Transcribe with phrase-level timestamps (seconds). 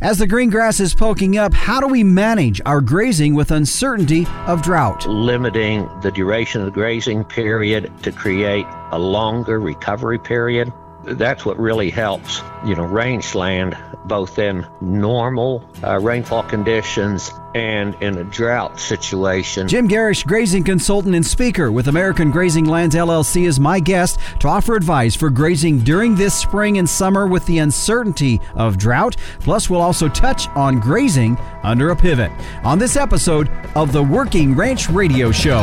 [0.00, 4.28] As the green grass is poking up, how do we manage our grazing with uncertainty
[4.46, 5.04] of drought?
[5.08, 10.72] Limiting the duration of the grazing period to create a longer recovery period.
[11.04, 13.76] That's what really helps, you know, rangeland
[14.08, 19.68] both in normal uh, rainfall conditions and in a drought situation.
[19.68, 24.48] Jim Gerrish, grazing consultant and speaker with American Grazing Lands LLC, is my guest to
[24.48, 29.16] offer advice for grazing during this spring and summer with the uncertainty of drought.
[29.40, 32.32] Plus, we'll also touch on grazing under a pivot
[32.64, 35.62] on this episode of the Working Ranch Radio Show.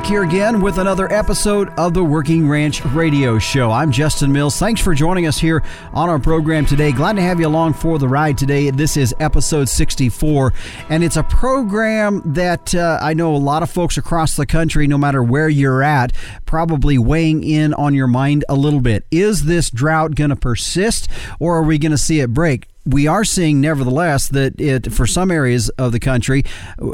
[0.00, 3.70] Back here again with another episode of the Working Ranch Radio Show.
[3.70, 4.56] I'm Justin Mills.
[4.56, 6.90] Thanks for joining us here on our program today.
[6.90, 8.70] Glad to have you along for the ride today.
[8.70, 10.54] This is episode 64,
[10.88, 14.86] and it's a program that uh, I know a lot of folks across the country,
[14.86, 16.14] no matter where you're at,
[16.46, 19.04] probably weighing in on your mind a little bit.
[19.10, 22.68] Is this drought going to persist, or are we going to see it break?
[22.86, 26.44] We are seeing, nevertheless, that it for some areas of the country,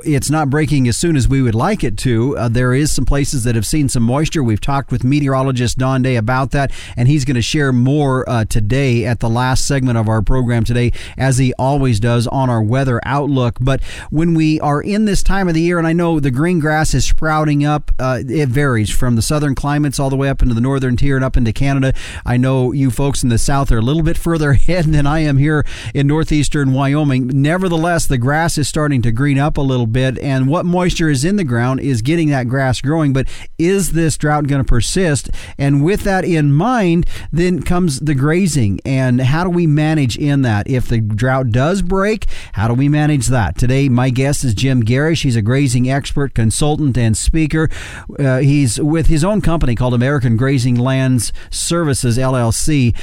[0.04, 2.36] it's not breaking as soon as we would like it to.
[2.36, 4.42] Uh, there is some places that have seen some moisture.
[4.42, 8.44] We've talked with meteorologist Don Day about that, and he's going to share more uh,
[8.46, 12.62] today at the last segment of our program today, as he always does on our
[12.62, 13.58] weather outlook.
[13.60, 16.58] But when we are in this time of the year, and I know the green
[16.58, 20.42] grass is sprouting up, uh, it varies from the southern climates all the way up
[20.42, 21.94] into the northern tier and up into Canada.
[22.24, 25.20] I know you folks in the south are a little bit further ahead than I
[25.20, 27.28] am here in northeastern Wyoming.
[27.28, 31.24] Nevertheless, the grass is starting to green up a little bit, and what moisture is
[31.24, 33.12] in the ground is getting that grass growing.
[33.12, 35.30] But is this drought going to persist?
[35.58, 38.80] And with that in mind, then comes the grazing.
[38.84, 40.68] And how do we manage in that?
[40.68, 43.58] If the drought does break, how do we manage that?
[43.58, 45.22] Today, my guest is Jim Gerrish.
[45.22, 47.68] He's a grazing expert, consultant, and speaker.
[48.18, 52.94] Uh, he's with his own company called American Grazing Lands Services, LLC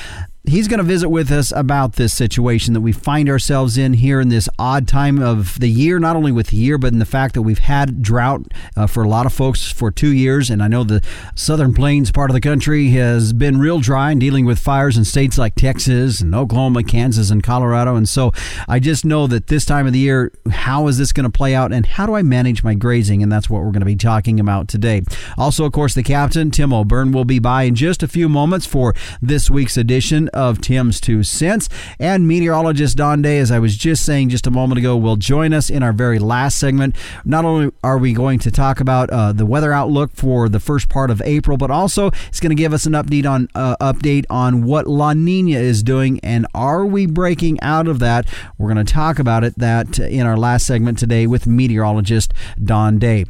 [0.45, 4.19] he's going to visit with us about this situation that we find ourselves in here
[4.19, 7.05] in this odd time of the year, not only with the year, but in the
[7.05, 8.41] fact that we've had drought
[8.75, 10.49] uh, for a lot of folks for two years.
[10.49, 11.01] And I know the
[11.33, 15.05] southern plains part of the country has been real dry and dealing with fires in
[15.05, 17.95] states like Texas and Oklahoma, Kansas, and Colorado.
[17.95, 18.33] And so
[18.67, 21.55] I just know that this time of the year, how is this going to play
[21.55, 23.23] out and how do I manage my grazing?
[23.23, 25.03] And that's what we're going to be talking about today.
[25.37, 28.65] Also, of course, the captain, Tim O'Byrne, will be by in just a few moments
[28.65, 31.69] for this week's edition of Tim's Two Cents.
[31.99, 35.53] And meteorologist Don Day, as I was just saying just a moment ago, will join
[35.53, 36.95] us in our very last segment.
[37.25, 40.89] Not only are we going to talk about uh, the weather outlook for the first
[40.89, 44.25] part of April, but also it's going to give us an update on uh, update
[44.29, 48.27] on what La Nina is doing and are we breaking out of that?
[48.57, 52.33] We're going to talk about it that in our last segment today with meteorologist
[52.63, 53.25] Don Day.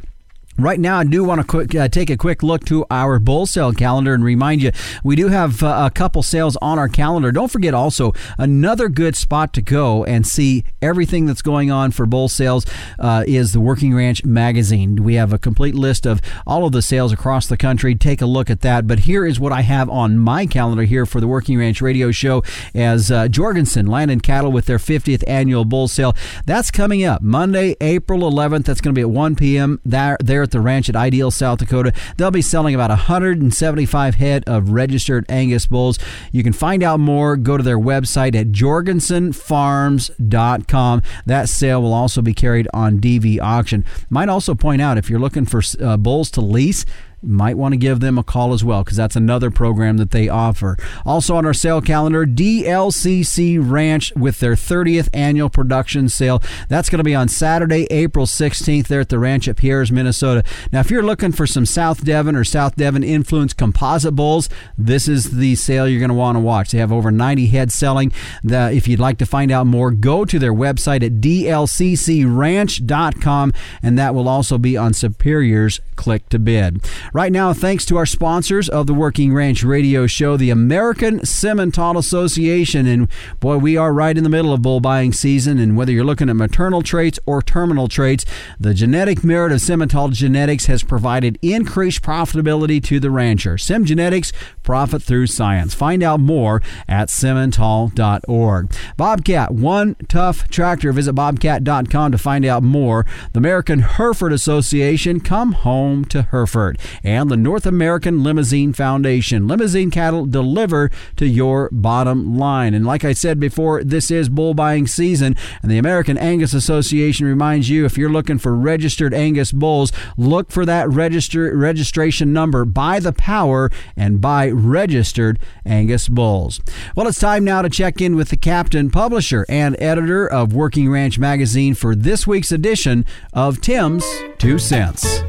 [0.56, 3.44] Right now, I do want to quick, uh, take a quick look to our bull
[3.44, 4.70] sale calendar and remind you
[5.02, 7.32] we do have uh, a couple sales on our calendar.
[7.32, 12.06] Don't forget also another good spot to go and see everything that's going on for
[12.06, 12.66] bull sales
[13.00, 15.02] uh, is the Working Ranch magazine.
[15.02, 17.96] We have a complete list of all of the sales across the country.
[17.96, 18.86] Take a look at that.
[18.86, 22.12] But here is what I have on my calendar here for the Working Ranch Radio
[22.12, 22.44] Show
[22.76, 26.14] as uh, Jorgensen Land and Cattle with their 50th annual bull sale.
[26.46, 28.66] That's coming up Monday, April 11th.
[28.66, 29.80] That's going to be at 1 p.m.
[29.84, 31.92] There, there at the ranch at Ideal, South Dakota.
[32.16, 35.98] They'll be selling about 175 head of registered Angus bulls.
[36.30, 37.36] You can find out more.
[37.36, 41.02] Go to their website at jorgensenfarms.com.
[41.26, 43.84] That sale will also be carried on DV auction.
[44.08, 46.84] Might also point out if you're looking for uh, bulls to lease,
[47.26, 50.28] might want to give them a call as well because that's another program that they
[50.28, 50.76] offer.
[51.04, 56.42] Also on our sale calendar, DLCC Ranch with their 30th annual production sale.
[56.68, 60.44] That's going to be on Saturday, April 16th there at the ranch at Pierz, Minnesota.
[60.72, 65.08] Now, if you're looking for some South Devon or South Devon influence composite bulls, this
[65.08, 66.70] is the sale you're going to want to watch.
[66.70, 68.12] They have over 90 heads selling.
[68.42, 73.52] The, if you'd like to find out more, go to their website at dlccranch.com
[73.82, 76.84] and that will also be on Superior's click to bid.
[77.14, 81.96] Right now, thanks to our sponsors of the Working Ranch Radio Show, the American Simmental
[81.96, 82.88] Association.
[82.88, 83.06] And
[83.38, 85.60] boy, we are right in the middle of bull buying season.
[85.60, 88.24] And whether you're looking at maternal traits or terminal traits,
[88.58, 93.58] the genetic merit of Simmental Genetics has provided increased profitability to the rancher.
[93.58, 94.32] Sim Genetics,
[94.64, 95.72] profit through science.
[95.72, 98.72] Find out more at simmental.org.
[98.96, 100.92] Bobcat, one tough tractor.
[100.92, 103.06] Visit bobcat.com to find out more.
[103.34, 106.76] The American Hereford Association, come home to Hereford.
[107.04, 109.46] And the North American Limousin Foundation.
[109.46, 112.72] Limousin cattle deliver to your bottom line.
[112.72, 117.26] And like I said before, this is bull buying season, and the American Angus Association
[117.26, 122.64] reminds you if you're looking for registered Angus bulls, look for that register registration number.
[122.64, 126.60] Buy the power and buy registered Angus bulls.
[126.96, 130.90] Well, it's time now to check in with the captain, publisher, and editor of Working
[130.90, 134.04] Ranch Magazine for this week's edition of Tim's
[134.38, 135.22] Two Cents.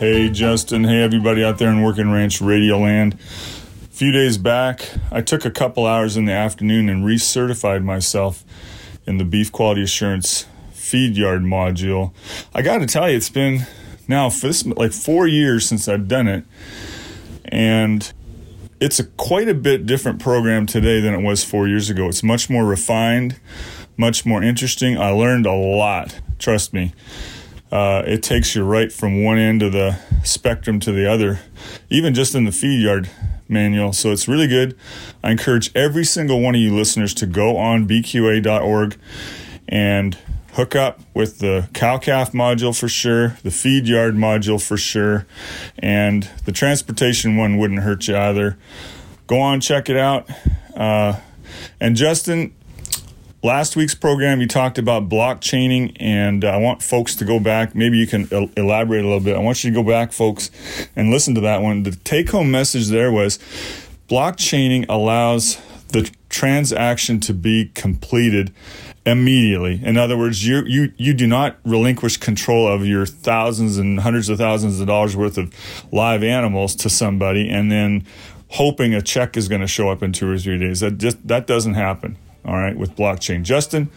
[0.00, 0.82] Hey, Justin.
[0.82, 3.14] Hey, everybody out there in Working Ranch Radio Land.
[3.14, 8.44] A few days back, I took a couple hours in the afternoon and recertified myself
[9.06, 12.12] in the Beef Quality Assurance Feed Yard module.
[12.52, 13.66] I got to tell you, it's been
[14.08, 16.44] now for this like four years since I've done it,
[17.44, 18.12] and
[18.80, 22.08] it's a quite a bit different program today than it was four years ago.
[22.08, 23.38] It's much more refined,
[23.96, 24.98] much more interesting.
[24.98, 26.20] I learned a lot.
[26.40, 26.92] Trust me.
[27.74, 31.40] Uh, it takes you right from one end of the spectrum to the other,
[31.90, 33.10] even just in the feed yard
[33.48, 33.92] manual.
[33.92, 34.78] So it's really good.
[35.24, 38.96] I encourage every single one of you listeners to go on bqa.org
[39.68, 40.16] and
[40.52, 45.26] hook up with the cow calf module for sure, the feed yard module for sure,
[45.76, 48.56] and the transportation one wouldn't hurt you either.
[49.26, 50.30] Go on, check it out.
[50.76, 51.18] Uh,
[51.80, 52.54] and Justin,
[53.44, 57.74] last week's program you talked about blockchaining, and I want folks to go back.
[57.74, 58.26] Maybe you can
[58.56, 59.36] elaborate a little bit.
[59.36, 60.50] I want you to go back, folks,
[60.96, 61.84] and listen to that one.
[61.84, 63.38] The take home message there was
[64.08, 65.58] blockchaining allows
[65.88, 68.52] the transaction to be completed
[69.06, 69.80] immediately.
[69.84, 74.30] In other words, you you you do not relinquish control of your thousands and hundreds
[74.30, 75.52] of thousands of dollars worth of
[75.92, 78.04] live animals to somebody and then
[78.48, 80.80] hoping a check is going to show up in 2 or 3 days.
[80.80, 82.16] That just that doesn't happen.
[82.44, 83.42] All right, with blockchain.
[83.42, 83.90] Justin,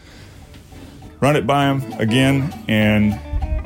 [1.20, 3.14] run it by him again and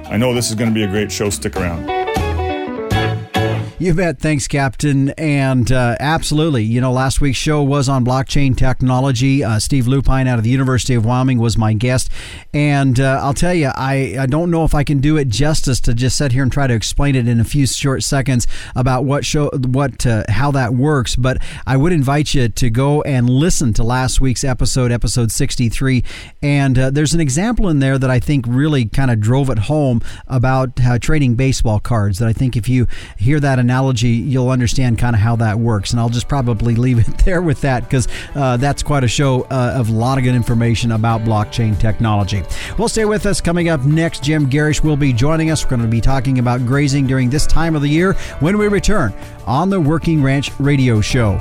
[0.07, 1.29] I know this is going to be a great show.
[1.29, 1.90] Stick around.
[3.81, 4.19] You bet.
[4.19, 5.09] Thanks, Captain.
[5.17, 9.43] And uh, absolutely, you know, last week's show was on blockchain technology.
[9.43, 12.11] Uh, Steve Lupien out of the University of Wyoming was my guest.
[12.53, 15.81] And uh, I'll tell you, I, I don't know if I can do it justice
[15.81, 18.45] to just sit here and try to explain it in a few short seconds
[18.75, 21.15] about what show, what, uh, how that works.
[21.15, 26.03] But I would invite you to go and listen to last week's episode, episode 63.
[26.43, 29.57] And uh, there's an example in there that I think really kind of drove it
[29.57, 32.19] home about trading baseball cards.
[32.19, 32.85] That I think if you
[33.17, 35.91] hear that analogy, you'll understand kind of how that works.
[35.91, 39.43] And I'll just probably leave it there with that because uh, that's quite a show
[39.43, 42.43] uh, of a lot of good information about blockchain technology.
[42.77, 43.39] Well, stay with us.
[43.39, 45.63] Coming up next, Jim Gerrish will be joining us.
[45.63, 48.67] We're going to be talking about grazing during this time of the year when we
[48.67, 49.13] return
[49.45, 51.37] on the Working Ranch Radio Show.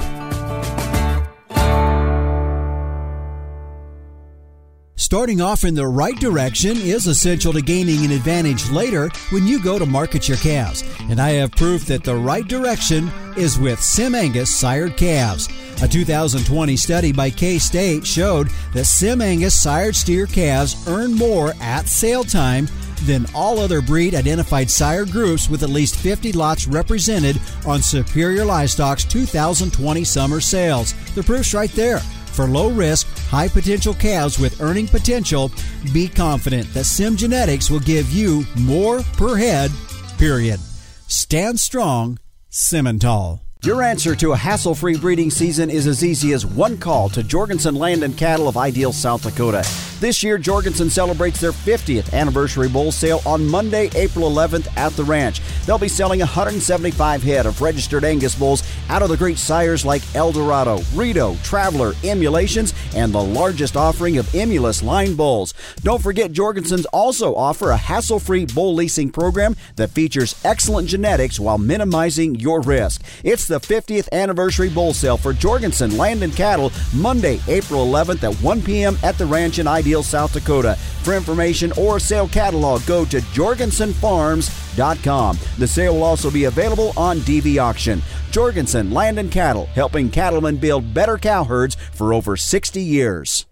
[5.11, 9.61] Starting off in the right direction is essential to gaining an advantage later when you
[9.61, 10.85] go to market your calves.
[11.09, 15.49] And I have proof that the right direction is with Sim Angus sired calves.
[15.83, 21.55] A 2020 study by K State showed that Sim Angus sired steer calves earn more
[21.61, 22.69] at sale time
[23.03, 28.45] than all other breed identified sire groups with at least 50 lots represented on Superior
[28.45, 30.95] Livestock's 2020 summer sales.
[31.17, 32.01] The proof's right there.
[32.33, 35.51] For low risk, high potential calves with earning potential,
[35.93, 39.71] be confident that Sim Genetics will give you more per head,
[40.19, 40.61] period.
[41.09, 42.19] Stand strong,
[42.51, 43.41] Simmental.
[43.63, 47.23] Your answer to a hassle free breeding season is as easy as one call to
[47.23, 49.69] Jorgensen Land and Cattle of Ideal, South Dakota.
[50.01, 55.05] This year, Jorgensen celebrates their 50th anniversary bull sale on Monday, April 11th at the
[55.05, 55.43] ranch.
[55.67, 60.03] They'll be selling 175 head of registered Angus bulls out of the great sires like
[60.17, 65.55] Eldorado, Rito, Traveler, Emulations, and the largest offering of Emulous line bulls.
[65.83, 71.39] Don't forget, Jorgensen's also offer a hassle free bull leasing program that features excellent genetics
[71.39, 73.03] while minimizing your risk.
[73.23, 78.35] It's the 50th anniversary bull sale for Jorgensen Land and Cattle Monday, April 11th at
[78.43, 78.99] 1 p.m.
[79.05, 80.03] at the ranch in Ideal.
[80.03, 80.77] South Dakota.
[81.03, 85.39] For information or sale catalog, go to jorgensenfarms.com.
[85.59, 88.03] The sale will also be available on DV Auction.
[88.31, 93.47] Jorgensen Land and Cattle, helping cattlemen build better cow herds for over 60 years.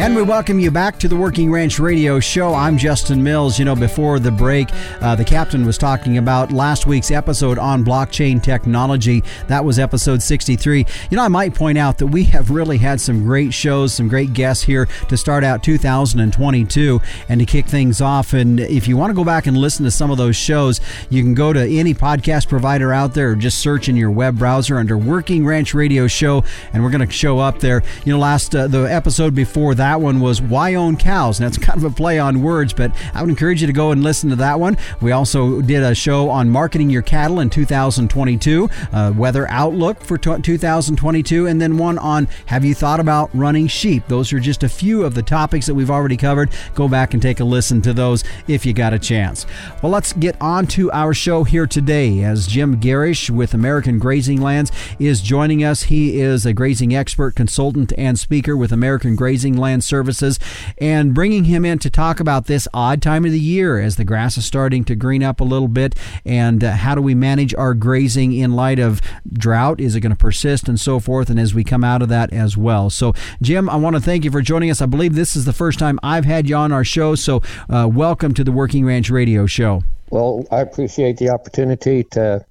[0.00, 2.54] And we welcome you back to the Working Ranch Radio Show.
[2.54, 3.58] I'm Justin Mills.
[3.58, 4.70] You know, before the break,
[5.02, 9.22] uh, the captain was talking about last week's episode on blockchain technology.
[9.48, 10.86] That was episode 63.
[11.10, 14.08] You know, I might point out that we have really had some great shows, some
[14.08, 18.32] great guests here to start out 2022 and to kick things off.
[18.32, 20.80] And if you want to go back and listen to some of those shows,
[21.10, 24.38] you can go to any podcast provider out there or just search in your web
[24.38, 26.42] browser under Working Ranch Radio Show,
[26.72, 27.82] and we're going to show up there.
[28.06, 31.40] You know, last uh, the episode before that that one was Why Own Cows?
[31.40, 33.90] And that's kind of a play on words, but I would encourage you to go
[33.90, 34.76] and listen to that one.
[35.00, 40.16] We also did a show on marketing your cattle in 2022, uh, weather outlook for
[40.16, 44.04] t- 2022, and then one on Have you thought about running sheep?
[44.06, 46.50] Those are just a few of the topics that we've already covered.
[46.76, 49.44] Go back and take a listen to those if you got a chance.
[49.82, 54.40] Well, let's get on to our show here today as Jim Gerrish with American Grazing
[54.40, 54.70] Lands
[55.00, 55.84] is joining us.
[55.84, 60.38] He is a grazing expert, consultant, and speaker with American Grazing Land Services,
[60.78, 64.04] and bringing him in to talk about this odd time of the year as the
[64.04, 65.94] grass is starting to green up a little bit,
[66.24, 69.00] and uh, how do we manage our grazing in light of
[69.32, 69.80] drought?
[69.80, 71.30] Is it going to persist and so forth?
[71.30, 72.90] And as we come out of that as well.
[72.90, 74.82] So, Jim, I want to thank you for joining us.
[74.82, 77.88] I believe this is the first time I've had you on our show, so uh,
[77.90, 79.82] welcome to the Working Ranch Radio Show.
[80.10, 82.44] Well, I appreciate the opportunity to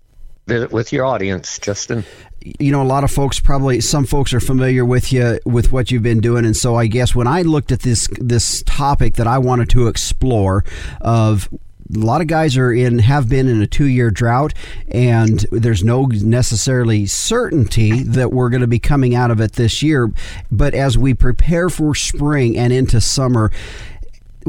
[0.47, 2.03] visit with your audience, Justin
[2.41, 5.91] you know a lot of folks probably some folks are familiar with you with what
[5.91, 6.45] you've been doing.
[6.45, 9.87] And so i guess when i looked at this this topic that i wanted to
[9.87, 10.63] explore
[11.01, 11.49] of
[11.93, 14.53] a lot of guys are in have been in a two year drought
[14.89, 19.81] and there's no necessarily certainty that we're going to be coming out of it this
[19.81, 20.11] year.
[20.51, 23.51] But as we prepare for spring and into summer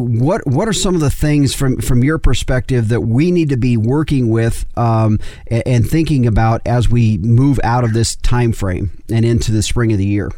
[0.00, 3.57] what what are some of the things from from your perspective that we need to
[3.57, 8.52] be working with um, and, and, thinking about as we move out of this time
[8.52, 10.30] frame and into the spring of the year?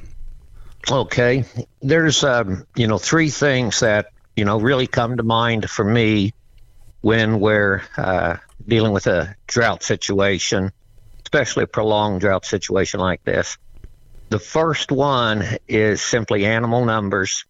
[0.90, 1.44] Okay,
[1.80, 6.34] there's um, you know three things that you know really come to mind for me
[7.00, 10.72] when we're uh, dealing with a drought situation,
[11.22, 13.58] especially a prolonged drought situation like this.
[14.30, 17.44] The first one is simply animal numbers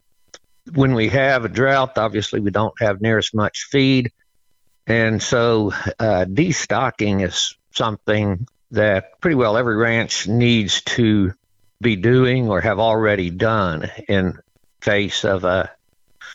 [0.74, 4.12] when we have a drought, obviously we don't have near as much feed.
[4.86, 11.32] And so uh, destocking is something that pretty well every ranch needs to
[11.80, 14.38] be doing or have already done in
[14.80, 15.70] face of a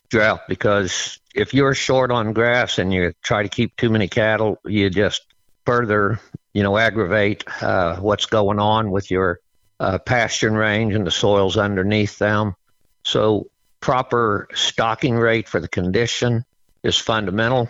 [0.09, 4.59] drought because if you're short on grass and you try to keep too many cattle,
[4.65, 5.25] you just
[5.65, 6.19] further,
[6.53, 9.39] you know, aggravate uh, what's going on with your
[9.79, 12.55] uh, pasturing range and the soils underneath them.
[13.03, 16.43] So proper stocking rate for the condition
[16.83, 17.69] is fundamental.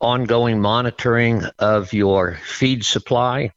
[0.00, 3.52] Ongoing monitoring of your feed supply.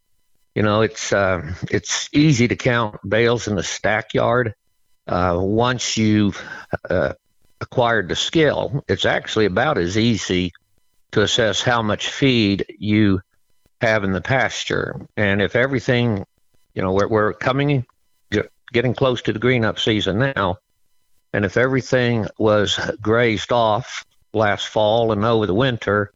[0.55, 4.53] You know, it's uh, it's easy to count bales in the stack yard.
[5.07, 6.41] Uh, once you've
[6.89, 7.13] uh,
[7.61, 10.51] acquired the skill, it's actually about as easy
[11.11, 13.21] to assess how much feed you
[13.81, 15.07] have in the pasture.
[15.15, 16.25] And if everything,
[16.73, 17.85] you know, we're, we're coming,
[18.71, 20.57] getting close to the green up season now.
[21.33, 26.13] And if everything was grazed off last fall and over the winter,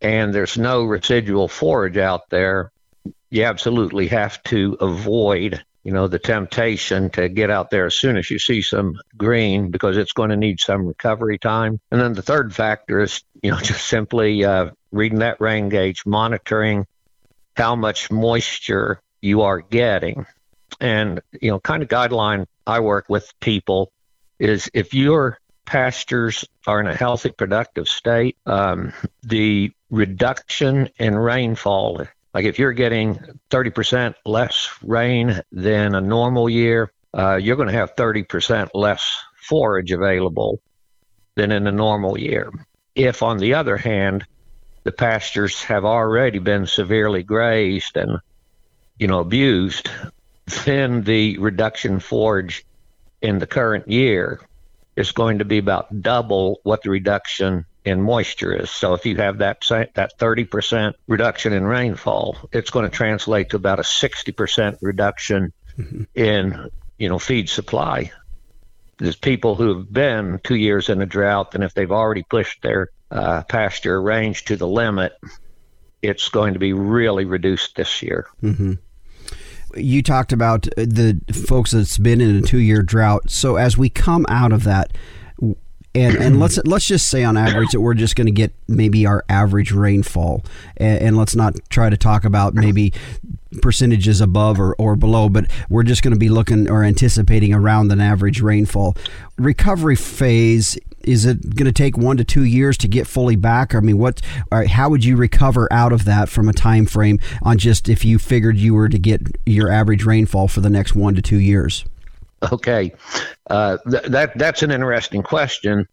[0.00, 2.70] and there's no residual forage out there,
[3.30, 8.18] you absolutely have to avoid, you know, the temptation to get out there as soon
[8.18, 11.80] as you see some green because it's going to need some recovery time.
[11.90, 16.04] And then the third factor is, you know, just simply uh, reading that rain gauge,
[16.04, 16.86] monitoring
[17.56, 20.26] how much moisture you are getting.
[20.80, 23.90] And, you know, kind of guideline I work with people
[24.38, 32.06] is if your pastures are in a healthy, productive state, um, the reduction in rainfall,
[32.32, 33.18] like if you're getting
[33.50, 39.92] 30% less rain than a normal year, uh, you're going to have 30% less forage
[39.92, 40.60] available
[41.36, 42.50] than in a normal year.
[42.94, 44.26] If, on the other hand,
[44.84, 48.18] the pastures have already been severely grazed and
[48.98, 49.88] you know abused,
[50.64, 52.64] then the reduction forage
[53.24, 54.38] in the current year
[54.96, 58.70] is going to be about double what the reduction in moisture is.
[58.70, 59.62] So if you have that
[59.94, 66.04] that 30% reduction in rainfall, it's going to translate to about a 60% reduction mm-hmm.
[66.14, 68.12] in you know feed supply.
[68.98, 72.62] There's people who have been two years in a drought, and if they've already pushed
[72.62, 75.14] their uh, pasture range to the limit,
[76.02, 78.26] it's going to be really reduced this year.
[78.42, 78.74] Mm-hmm
[79.76, 83.30] you talked about the folks that's been in a two year drought.
[83.30, 84.96] So as we come out of that,
[85.94, 89.06] and and let's let's just say on average that we're just going to get maybe
[89.06, 90.44] our average rainfall,
[90.76, 92.92] and, and, let's not try to talk about maybe
[93.62, 97.92] percentages above or, or below, but we're just going to be looking or anticipating around
[97.92, 98.96] an average rainfall.
[99.38, 103.74] Recovery phase is it going to take one to two years to get fully back?
[103.74, 104.20] I mean, what?
[104.68, 108.18] how would you recover out of that from a time frame on just if you
[108.18, 111.84] figured you were to get your average rainfall for the next one to two years?
[112.52, 112.92] Okay,
[113.48, 115.88] uh, th- that that's an interesting question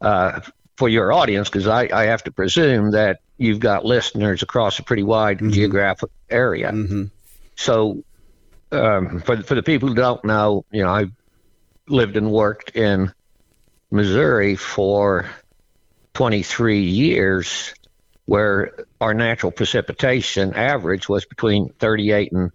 [0.00, 0.40] uh,
[0.76, 4.82] for your audience because I, I have to presume that you've got listeners across a
[4.82, 5.50] pretty wide mm-hmm.
[5.50, 6.72] geographic area.
[6.72, 7.04] Mm-hmm.
[7.56, 8.02] So,
[8.72, 11.12] um, for for the people who don't know, you know, I've
[11.88, 13.12] lived and worked in
[13.92, 15.30] Missouri for
[16.14, 17.74] 23 years,
[18.24, 22.50] where our natural precipitation average was between 38 and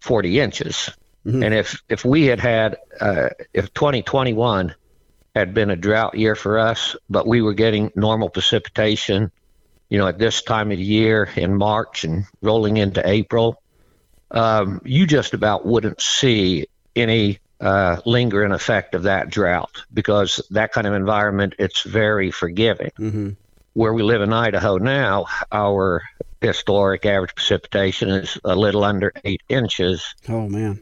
[0.00, 0.90] 40 inches.
[1.24, 1.42] Mm-hmm.
[1.42, 4.74] And if, if we had had, uh, if 2021
[5.36, 9.30] had been a drought year for us, but we were getting normal precipitation,
[9.88, 13.62] you know, at this time of the year in March and rolling into April,
[14.32, 20.72] um, you just about wouldn't see any uh, lingering effect of that drought because that
[20.72, 22.90] kind of environment it's very forgiving.
[22.98, 23.30] Mm-hmm.
[23.74, 26.02] Where we live in Idaho now, our
[26.40, 30.14] historic average precipitation is a little under eight inches.
[30.28, 30.80] Oh man!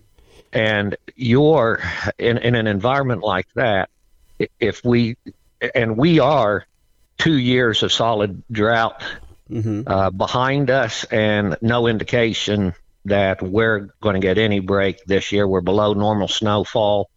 [0.52, 1.80] And you're
[2.18, 3.90] in in an environment like that.
[4.58, 5.16] If we
[5.74, 6.66] and we are
[7.18, 9.04] two years of solid drought
[9.48, 9.82] mm-hmm.
[9.86, 15.46] uh, behind us, and no indication that we're going to get any break this year.
[15.46, 17.10] We're below normal snowfall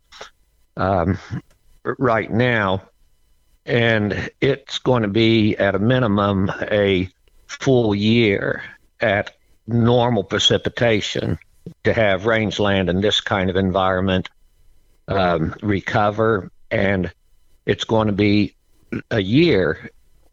[0.78, 1.18] um,
[1.84, 2.84] right now,
[3.66, 7.10] and it's going to be at a minimum a
[7.48, 8.64] full year
[9.00, 9.36] at
[9.68, 11.38] normal precipitation
[11.84, 14.30] to have rangeland in this kind of environment
[15.08, 17.12] um, recover, and
[17.66, 18.56] it's going to be
[19.12, 19.90] a year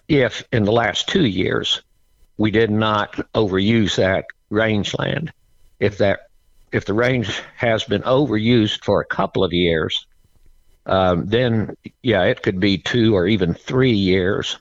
[0.08, 1.82] if in the last two years
[2.36, 5.32] we did not overuse that rangeland
[5.80, 6.20] if that
[6.72, 10.06] if the range has been overused for a couple of years,
[10.86, 14.56] um, then yeah, it could be two or even three years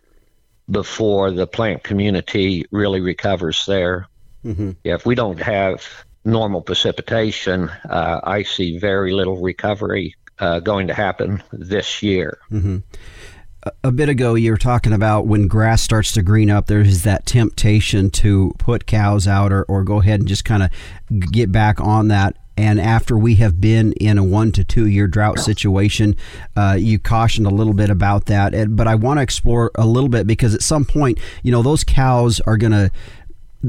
[0.69, 4.07] before the plant community really recovers there.
[4.43, 4.71] Mm-hmm.
[4.83, 5.85] Yeah, if we don't have
[6.25, 12.39] normal precipitation, uh, I see very little recovery uh, going to happen this year.
[12.49, 12.77] Mm-hmm
[13.83, 17.25] a bit ago you were talking about when grass starts to green up there's that
[17.25, 20.69] temptation to put cows out or, or go ahead and just kind of
[21.31, 25.07] get back on that and after we have been in a one to two year
[25.07, 26.17] drought situation,
[26.57, 28.75] uh, you cautioned a little bit about that.
[28.75, 31.85] But I want to explore a little bit because at some point, you know, those
[31.85, 32.91] cows are going to,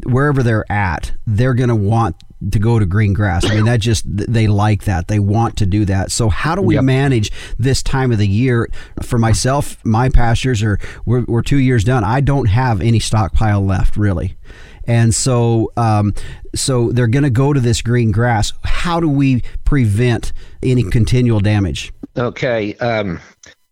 [0.06, 2.16] wherever they're at, they're going to want
[2.50, 3.44] to go to green grass.
[3.44, 5.08] I mean, that just they like that.
[5.08, 6.10] They want to do that.
[6.10, 6.84] So how do we yep.
[6.84, 8.68] manage this time of the year?
[9.02, 12.04] For myself, my pastures are we're, we're two years done.
[12.04, 14.36] I don't have any stockpile left really.
[14.84, 16.14] And so, um,
[16.54, 18.52] so they're going to go to this green grass.
[18.64, 21.92] How do we prevent any continual damage?
[22.16, 23.20] Okay, um,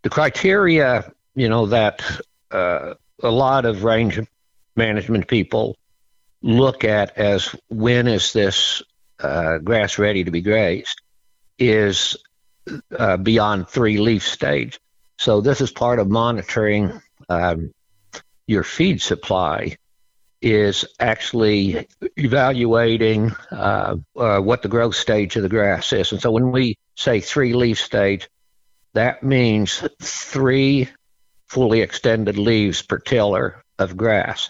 [0.03, 2.03] the criteria, you know, that
[2.53, 4.21] uh, a lot of range
[4.77, 5.77] management people
[6.43, 8.83] look at as when is this
[9.21, 11.01] uh, grass ready to be grazed
[11.59, 12.17] is
[12.97, 14.79] uh, beyond three leaf stage.
[15.19, 17.73] So this is part of monitoring um,
[18.47, 19.77] your feed supply
[20.41, 26.13] is actually evaluating uh, uh, what the growth stage of the grass is.
[26.13, 28.29] And so when we say three leaf stage,
[28.95, 30.89] that means three
[31.47, 34.49] fully extended leaves per tiller of grass.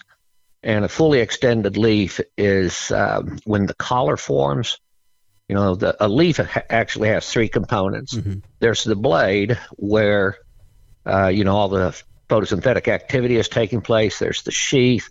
[0.69, 4.79] And a fully extended leaf is um, when the collar forms.
[5.49, 8.13] You know, the, a leaf actually has three components.
[8.13, 8.41] Mm-hmm.
[8.59, 10.37] There's the blade, where
[11.07, 14.19] uh, you know all the photosynthetic activity is taking place.
[14.19, 15.09] There's the sheath,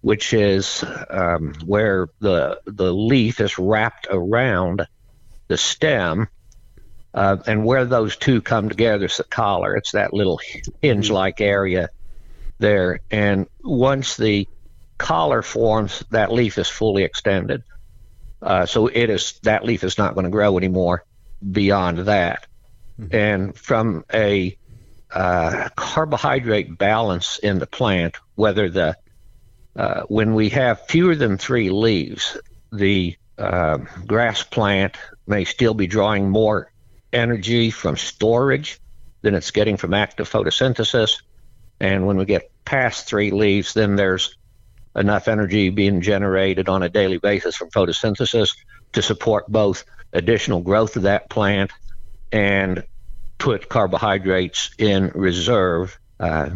[0.00, 4.86] which is um, where the the leaf is wrapped around
[5.48, 6.28] the stem,
[7.12, 9.76] uh, and where those two come together is the collar.
[9.76, 10.38] It's that little
[10.82, 11.88] hinge-like area
[12.60, 13.00] there.
[13.10, 14.46] And once the
[14.98, 17.62] collar forms, that leaf is fully extended.
[18.42, 21.04] Uh, so it is that leaf is not going to grow anymore
[21.50, 22.46] beyond that.
[23.00, 23.16] Mm-hmm.
[23.16, 24.56] And from a
[25.10, 28.96] uh, carbohydrate balance in the plant, whether the
[29.76, 32.36] uh, when we have fewer than three leaves,
[32.72, 36.70] the uh, grass plant may still be drawing more
[37.12, 38.78] energy from storage
[39.22, 41.22] than it's getting from active photosynthesis.
[41.80, 44.36] And when we get past three leaves, then there's
[44.96, 48.56] enough energy being generated on a daily basis from photosynthesis
[48.92, 51.72] to support both additional growth of that plant
[52.32, 52.84] and
[53.38, 55.98] put carbohydrates in reserve.
[56.18, 56.50] Uh,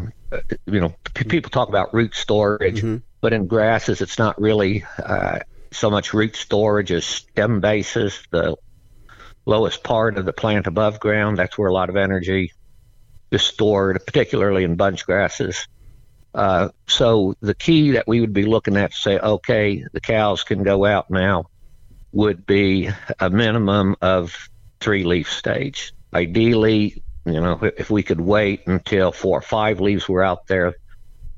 [0.67, 2.97] you know, p- people talk about root storage, mm-hmm.
[3.21, 5.41] but in grasses, it's not really uh,
[5.73, 8.57] so much root storage as stem bases, the
[9.45, 11.37] lowest part of the plant above ground.
[11.39, 12.53] That's where a lot of energy
[13.31, 15.67] is stored, particularly in bunch grasses.
[16.39, 20.45] Uh, so the key that we would be looking at to say, okay, the cows
[20.45, 21.47] can go out now,
[22.13, 24.49] would be a minimum of
[24.79, 25.93] three leaf stage.
[26.15, 30.77] Ideally, you know, if we could wait until four or five leaves were out there,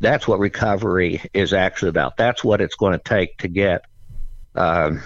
[0.00, 2.18] that's what recovery is actually about.
[2.18, 3.86] That's what it's going to take to get,
[4.54, 5.00] um,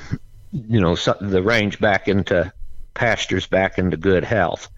[0.51, 2.53] you know, the range back into
[2.95, 4.69] pastures back into good health.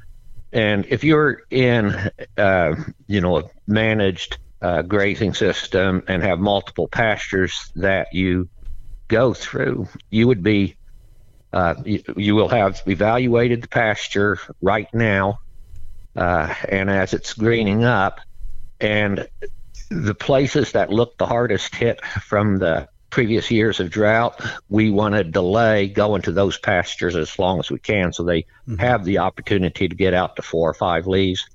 [0.52, 2.74] And if you're in, uh,
[3.06, 8.48] you know, a managed uh, grazing system and have multiple pastures that you
[9.08, 10.76] go through, you would be,
[11.52, 15.38] uh, you, you, will have evaluated the pasture right now,
[16.16, 18.20] uh, and as it's greening up,
[18.80, 19.28] and
[19.90, 25.14] the places that look the hardest hit from the previous years of drought, we want
[25.14, 28.76] to delay going to those pastures as long as we can so they mm-hmm.
[28.76, 31.48] have the opportunity to get out to four or five leaves.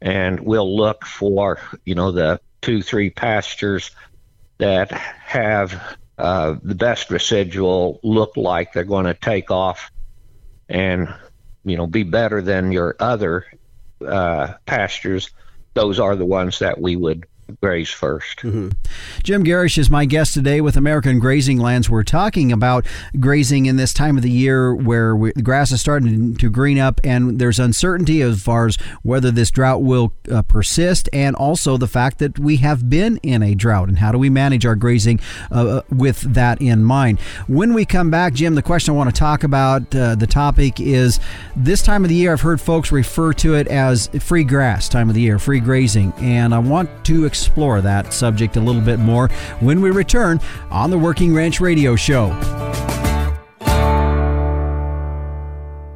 [0.00, 3.90] And we'll look for, you know, the two, three pastures
[4.58, 9.90] that have uh, the best residual look like they're going to take off
[10.68, 11.14] and,
[11.64, 13.46] you know, be better than your other
[14.06, 15.30] uh, pastures.
[15.74, 17.26] Those are the ones that we would
[17.60, 18.68] graze 1st mm-hmm.
[19.22, 21.90] Jim Gerrish is my guest today with American Grazing Lands.
[21.90, 22.86] We're talking about
[23.18, 26.78] grazing in this time of the year where we, the grass is starting to green
[26.78, 31.76] up, and there's uncertainty as far as whether this drought will uh, persist, and also
[31.76, 34.76] the fact that we have been in a drought, and how do we manage our
[34.76, 37.20] grazing uh, uh with that in mind.
[37.46, 40.80] When we come back, Jim, the question I want to talk about, uh, the topic
[40.80, 41.20] is
[41.56, 42.32] this time of the year.
[42.32, 46.12] I've heard folks refer to it as free grass time of the year, free grazing,
[46.18, 49.28] and I want to explore that subject a little bit more
[49.60, 52.28] when we return on the Working Ranch Radio Show.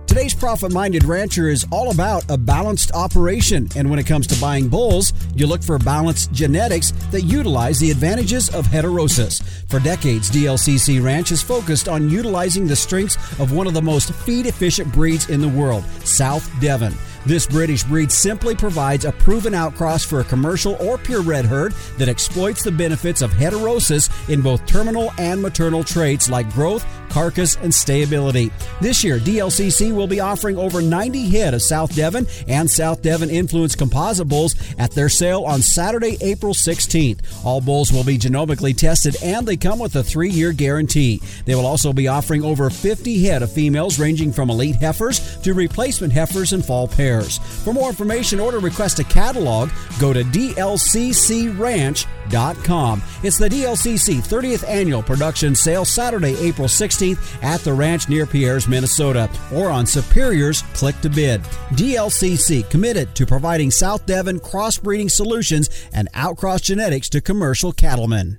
[0.07, 3.69] Today's profit minded rancher is all about a balanced operation.
[3.77, 7.91] And when it comes to buying bulls, you look for balanced genetics that utilize the
[7.91, 9.43] advantages of heterosis.
[9.69, 14.13] For decades, DLCC Ranch has focused on utilizing the strengths of one of the most
[14.13, 16.95] feed efficient breeds in the world, South Devon.
[17.27, 22.09] This British breed simply provides a proven outcross for a commercial or purebred herd that
[22.09, 27.73] exploits the benefits of heterosis in both terminal and maternal traits like growth, carcass, and
[27.73, 28.53] stayability.
[28.81, 33.31] This year, DLCC will be offering over 90 head of South Devon and South Devon
[33.31, 37.21] influenced composite bulls at their sale on Saturday, April 16th.
[37.43, 41.23] All bulls will be genomically tested and they come with a three year guarantee.
[41.47, 45.55] They will also be offering over 50 head of females ranging from elite heifers to
[45.55, 47.14] replacement heifers and fall pairs.
[47.23, 53.03] For more information or to request a catalog, go to dlccranch.com.
[53.23, 58.69] It's the DLCC 30th Annual Production Sale Saturday, April 16th at the ranch near Pierz,
[58.69, 61.43] Minnesota, or on Superior's Click to Bid.
[61.73, 68.39] DLCC committed to providing South Devon crossbreeding solutions and outcross genetics to commercial cattlemen.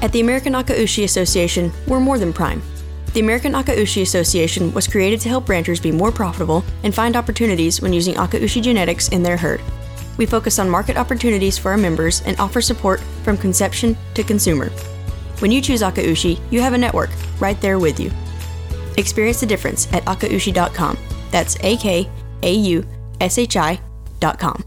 [0.00, 2.62] At the American Akaushi Association, we're more than prime.
[3.18, 7.82] The American Akaushi Association was created to help ranchers be more profitable and find opportunities
[7.82, 9.60] when using Akaushi genetics in their herd.
[10.18, 14.68] We focus on market opportunities for our members and offer support from conception to consumer.
[15.40, 18.12] When you choose Akaushi, you have a network right there with you.
[18.98, 20.96] Experience the difference at akaushi.com.
[21.32, 22.08] That's A K
[22.44, 22.86] A U
[23.20, 24.64] S H I.com.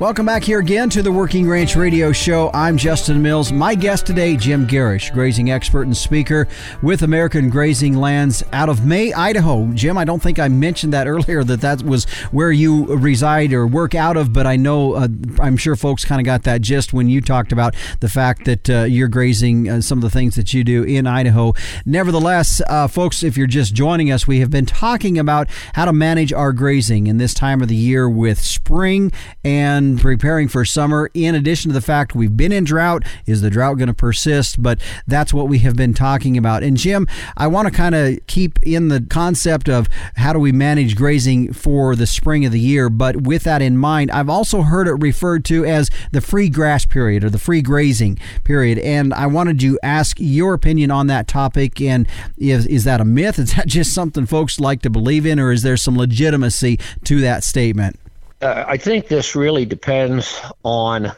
[0.00, 2.52] Welcome back here again to the Working Ranch Radio Show.
[2.54, 3.50] I'm Justin Mills.
[3.50, 6.46] My guest today, Jim Gerrish, grazing expert and speaker
[6.84, 9.66] with American Grazing Lands out of May, Idaho.
[9.72, 13.66] Jim, I don't think I mentioned that earlier that that was where you reside or
[13.66, 15.08] work out of, but I know uh,
[15.40, 18.70] I'm sure folks kind of got that gist when you talked about the fact that
[18.70, 21.54] uh, you're grazing uh, some of the things that you do in Idaho.
[21.84, 25.92] Nevertheless, uh, folks, if you're just joining us, we have been talking about how to
[25.92, 29.10] manage our grazing in this time of the year with spring
[29.42, 31.10] and preparing for summer.
[31.14, 34.62] In addition to the fact we've been in drought, is the drought going to persist?
[34.62, 36.62] But that's what we have been talking about.
[36.62, 40.52] And Jim, I want to kind of keep in the concept of how do we
[40.52, 42.90] manage grazing for the spring of the year.
[42.90, 46.84] But with that in mind, I've also heard it referred to as the free grass
[46.84, 48.78] period or the free grazing period.
[48.80, 51.80] And I wanted to ask your opinion on that topic.
[51.80, 53.38] And is, is that a myth?
[53.38, 57.20] Is that just something folks like to believe in, or is there some legitimacy to
[57.20, 57.98] that statement?
[58.40, 61.12] Uh, I think this really depends on,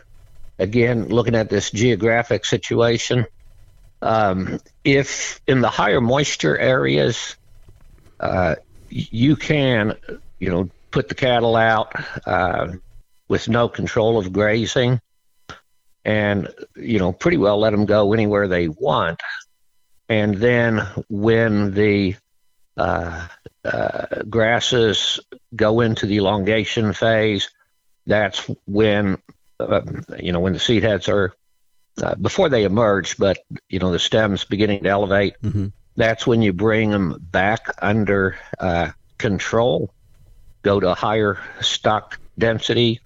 [0.59, 3.27] again, looking at this geographic situation.
[4.03, 7.37] Um, if in the higher moisture areas,
[8.19, 8.57] uh,
[8.89, 9.97] you can,
[10.39, 11.93] you know, put the cattle out
[12.27, 12.73] uh,
[13.29, 15.01] with no control of grazing,
[16.05, 19.21] and you know, pretty well let them go anywhere they want.
[20.09, 22.17] And then when the
[22.81, 23.29] uh,
[23.63, 25.21] uh, grasses
[25.55, 27.51] go into the elongation phase.
[28.07, 29.19] That's when,
[29.59, 29.83] uh,
[30.19, 31.35] you know, when the seed heads are
[32.03, 33.39] uh, before they emerge, but
[33.69, 35.35] you know the stems beginning to elevate.
[35.43, 35.67] Mm-hmm.
[35.97, 39.93] That's when you bring them back under uh, control.
[40.63, 43.01] Go to higher stock density,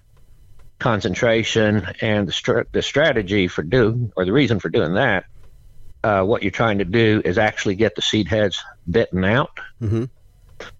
[0.79, 5.25] concentration, and the, str- the strategy for doing or the reason for doing that
[6.05, 9.59] uh, what you're trying to do is actually get the seed heads bitten out.
[9.81, 10.03] Mm-hmm.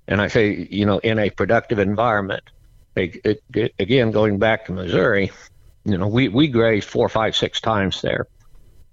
[0.07, 2.43] And I say, you know, in a productive environment,
[2.95, 5.31] it, it, again, going back to Missouri,
[5.83, 8.27] you know, we, we grazed four, five, six times there,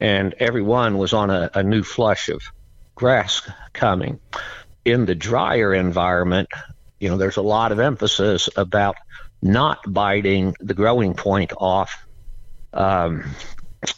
[0.01, 2.41] and every one was on a, a new flush of
[2.95, 3.43] grass
[3.75, 4.19] coming.
[4.87, 6.49] In the drier environment,
[6.99, 8.97] you know, there's a lot of emphasis about
[9.43, 12.07] not biting the growing point off.
[12.73, 13.25] Um,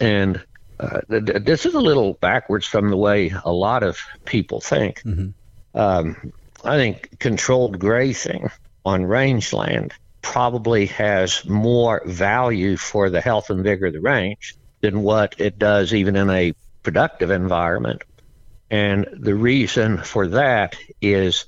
[0.01, 0.43] and
[0.79, 5.03] uh, th- this is a little backwards from the way a lot of people think.
[5.03, 5.79] Mm-hmm.
[5.79, 6.33] Um,
[6.65, 8.51] I think controlled grazing
[8.85, 15.03] on rangeland probably has more value for the health and vigor of the range than
[15.03, 18.03] what it does even in a productive environment.
[18.71, 21.45] And the reason for that is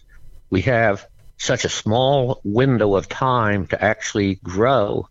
[0.50, 1.06] we have
[1.38, 5.08] such a small window of time to actually grow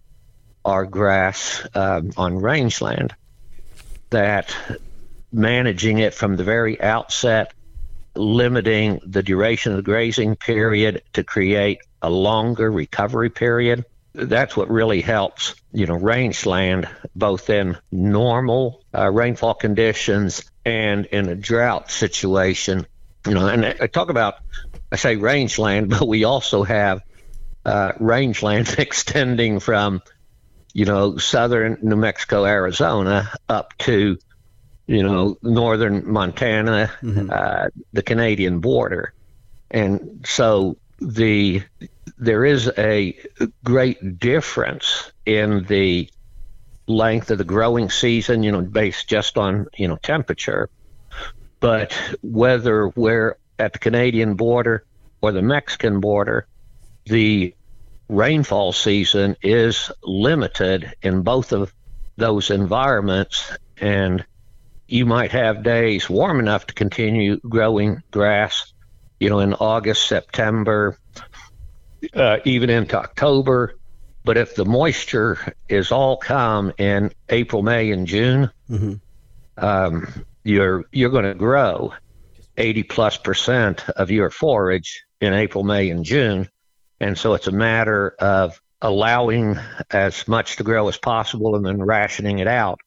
[0.64, 3.14] our grass um, on rangeland
[4.10, 4.56] that
[5.32, 7.54] managing it from the very outset,
[8.16, 14.70] limiting the duration of the grazing period to create a longer recovery period, that's what
[14.70, 21.92] really helps, you know, rangeland both in normal uh, rainfall conditions and in a drought
[21.92, 22.88] situation.
[23.28, 24.36] You know, and I talk about,
[24.92, 27.02] I say rangeland, but we also have
[27.66, 30.02] uh, rangeland extending from
[30.76, 34.18] you know, southern New Mexico, Arizona, up to,
[34.88, 37.30] you know, northern Montana, mm-hmm.
[37.32, 39.14] uh, the Canadian border.
[39.72, 41.64] And so the
[42.18, 43.18] there is a
[43.64, 46.10] great difference in the
[46.88, 50.70] length of the growing season, you know, based just on, you know, temperature.
[51.62, 54.84] But whether we're at the Canadian border
[55.22, 56.48] or the Mexican border,
[57.06, 57.56] the
[58.08, 61.74] rainfall season is limited in both of
[62.18, 64.26] those environments, and
[64.88, 68.74] you might have days warm enough to continue growing grass,
[69.20, 70.98] you know, in August, September,
[72.14, 73.76] uh, even into October.
[74.24, 78.94] But if the moisture is all come in April, May, and June, mm-hmm.
[79.64, 81.94] um, you're you're going to grow
[82.58, 86.50] 80 plus percent of your forage in April, May, and June.
[87.00, 89.58] And so it's a matter of allowing
[89.92, 92.80] as much to grow as possible and then rationing it out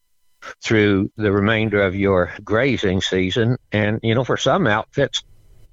[0.63, 3.57] through the remainder of your grazing season.
[3.73, 5.25] And, you know, for some outfits,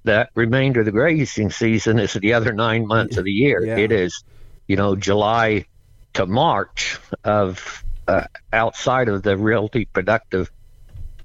[0.04, 3.66] that remainder of the grazing season is the other nine months of the year.
[3.66, 3.78] Yeah.
[3.78, 4.24] It is,
[4.68, 5.66] you know, July
[6.14, 10.52] to March of uh, outside of the really productive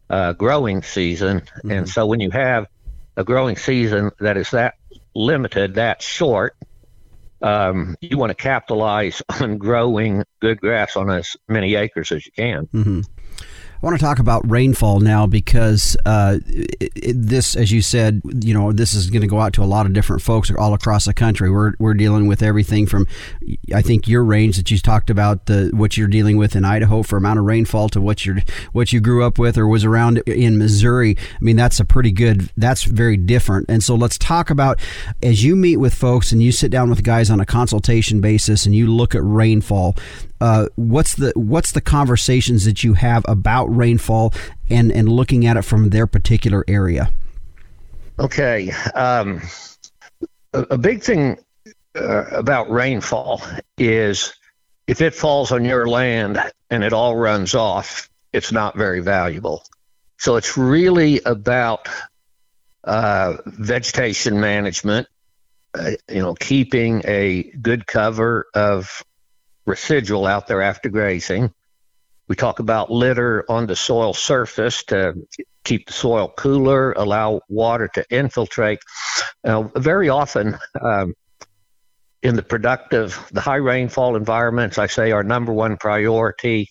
[0.09, 1.41] uh, growing season.
[1.41, 1.71] Mm-hmm.
[1.71, 2.67] And so when you have
[3.17, 4.75] a growing season that is that
[5.15, 6.57] limited, that short,
[7.43, 12.33] um, you want to capitalize on growing good grass on as many acres as you
[12.33, 12.67] can.
[12.67, 13.01] Mm-hmm.
[13.83, 18.21] I want to talk about rainfall now because uh, it, it, this, as you said,
[18.43, 20.75] you know, this is going to go out to a lot of different folks all
[20.75, 21.51] across the country.
[21.51, 23.07] We're, we're dealing with everything from,
[23.75, 27.03] I think, your range that you talked about, the what you're dealing with in Idaho
[27.03, 30.19] for amount of rainfall to what you what you grew up with or was around
[30.27, 31.17] in Missouri.
[31.19, 32.51] I mean, that's a pretty good.
[32.59, 33.71] That's very different.
[33.71, 34.79] And so let's talk about
[35.23, 38.67] as you meet with folks and you sit down with guys on a consultation basis
[38.67, 39.97] and you look at rainfall
[40.41, 44.33] uh, what's the what's the conversations that you have about rainfall
[44.69, 47.13] and and looking at it from their particular area?
[48.19, 49.41] Okay, um,
[50.53, 51.39] a, a, big thing
[51.95, 53.43] uh, about rainfall
[53.79, 54.35] is
[54.87, 59.65] if it falls on your land and it all runs off, it's not very valuable.
[60.19, 61.89] So it's really about
[62.85, 65.07] uh, vegetation management.
[65.73, 69.03] Uh, you know, keeping a good cover of
[69.71, 71.53] residual out there after grazing.
[72.29, 75.15] We talk about litter on the soil surface to
[75.65, 78.81] keep the soil cooler, allow water to infiltrate.
[79.43, 81.15] Uh, very often, um,
[82.23, 86.69] in the productive, the high rainfall environments, I say our number one priority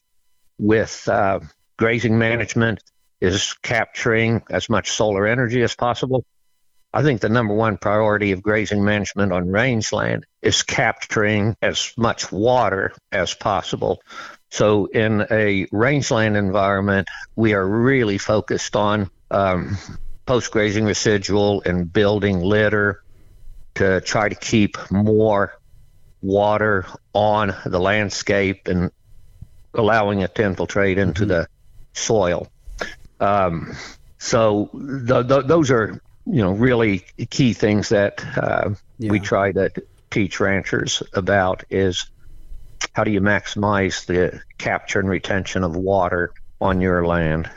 [0.58, 1.40] with uh,
[1.78, 2.84] grazing management
[3.20, 6.26] is capturing as much solar energy as possible.
[6.92, 12.32] I think the number one priority of grazing management on rangeland is capturing as much
[12.32, 14.02] water as possible.
[14.50, 19.78] So, in a rangeland environment, we are really focused on um,
[20.26, 23.04] post grazing residual and building litter
[23.76, 25.60] to try to keep more
[26.24, 28.92] water on the landscape and
[29.76, 31.30] allowing it to infiltrate into mm-hmm.
[31.30, 31.48] the
[31.94, 32.48] soil.
[33.20, 33.76] Um,
[34.18, 39.12] so, those are you know really key things that uh, yeah.
[39.12, 39.72] we try to
[40.12, 42.10] teach ranchers about is
[42.94, 47.50] how do you maximize the capture and retention of water on your land?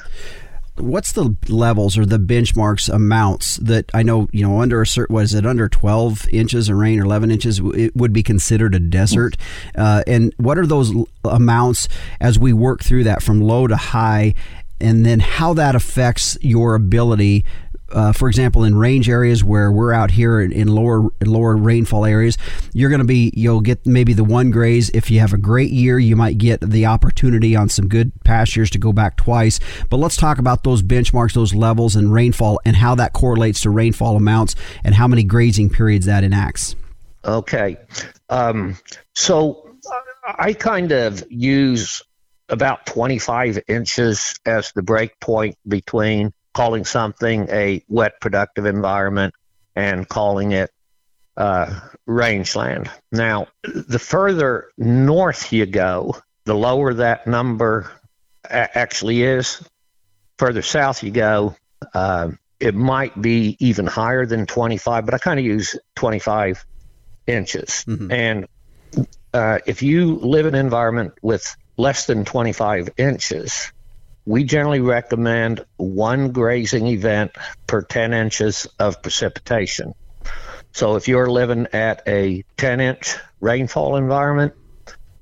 [0.76, 5.14] What's the levels or the benchmarks amounts that I know you know under a certain
[5.14, 8.80] was it under 12 inches of rain or 11 inches it would be considered a
[8.80, 9.36] desert.
[9.76, 10.92] Uh, and what are those
[11.24, 11.88] amounts
[12.20, 14.34] as we work through that from low to high?
[14.80, 17.44] And then how that affects your ability
[17.92, 22.04] uh, for example, in range areas where we're out here in, in lower lower rainfall
[22.04, 22.36] areas,
[22.72, 24.90] you're going to be you'll get maybe the one graze.
[24.90, 28.70] If you have a great year, you might get the opportunity on some good pastures
[28.70, 29.60] to go back twice.
[29.90, 33.70] But let's talk about those benchmarks, those levels, and rainfall, and how that correlates to
[33.70, 36.74] rainfall amounts and how many grazing periods that enacts.
[37.24, 37.76] Okay,
[38.28, 38.76] um,
[39.14, 39.76] so
[40.24, 42.02] I kind of use
[42.48, 49.34] about 25 inches as the break point between calling something a wet productive environment
[49.74, 50.70] and calling it
[51.36, 52.90] uh, rangeland.
[53.10, 57.90] Now, the further north you go, the lower that number
[58.44, 59.62] a- actually is.
[60.38, 61.56] Further south you go,
[61.94, 66.64] uh, it might be even higher than 25, but I kind of use 25
[67.26, 67.84] inches.
[67.86, 68.12] Mm-hmm.
[68.12, 68.48] And
[69.32, 73.72] uh, if you live in an environment with less than 25 inches,
[74.24, 77.32] we generally recommend one grazing event
[77.66, 79.94] per 10 inches of precipitation.
[80.72, 84.54] So if you're living at a 10 inch rainfall environment,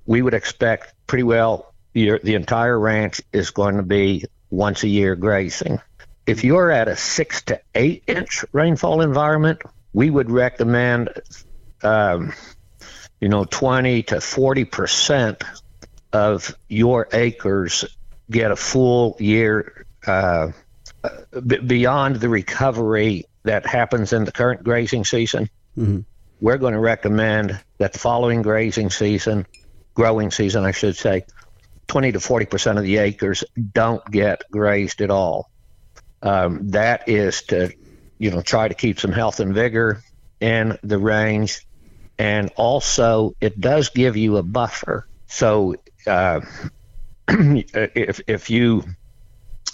[0.07, 4.89] we would expect pretty well your, the entire ranch is going to be once a
[4.89, 5.81] year grazing.
[6.27, 11.11] If you're at a six to eight inch rainfall environment, we would recommend,
[11.83, 12.33] um,
[13.21, 15.45] you know, 20 to 40 percent
[16.13, 17.85] of your acres
[18.31, 20.53] get a full year uh,
[21.47, 25.51] b- beyond the recovery that happens in the current grazing season.
[25.77, 26.01] Mm-hmm.
[26.41, 29.47] We're going to recommend that the following grazing season,
[29.95, 31.25] growing season, I should say,
[31.89, 35.51] 20 to 40 percent of the acres don't get grazed at all.
[36.23, 37.73] Um, that is to,
[38.19, 40.03] you know, try to keep some health and vigor
[40.41, 41.67] in the range,
[42.19, 45.07] and also it does give you a buffer.
[45.27, 46.41] So uh,
[47.75, 48.85] if if you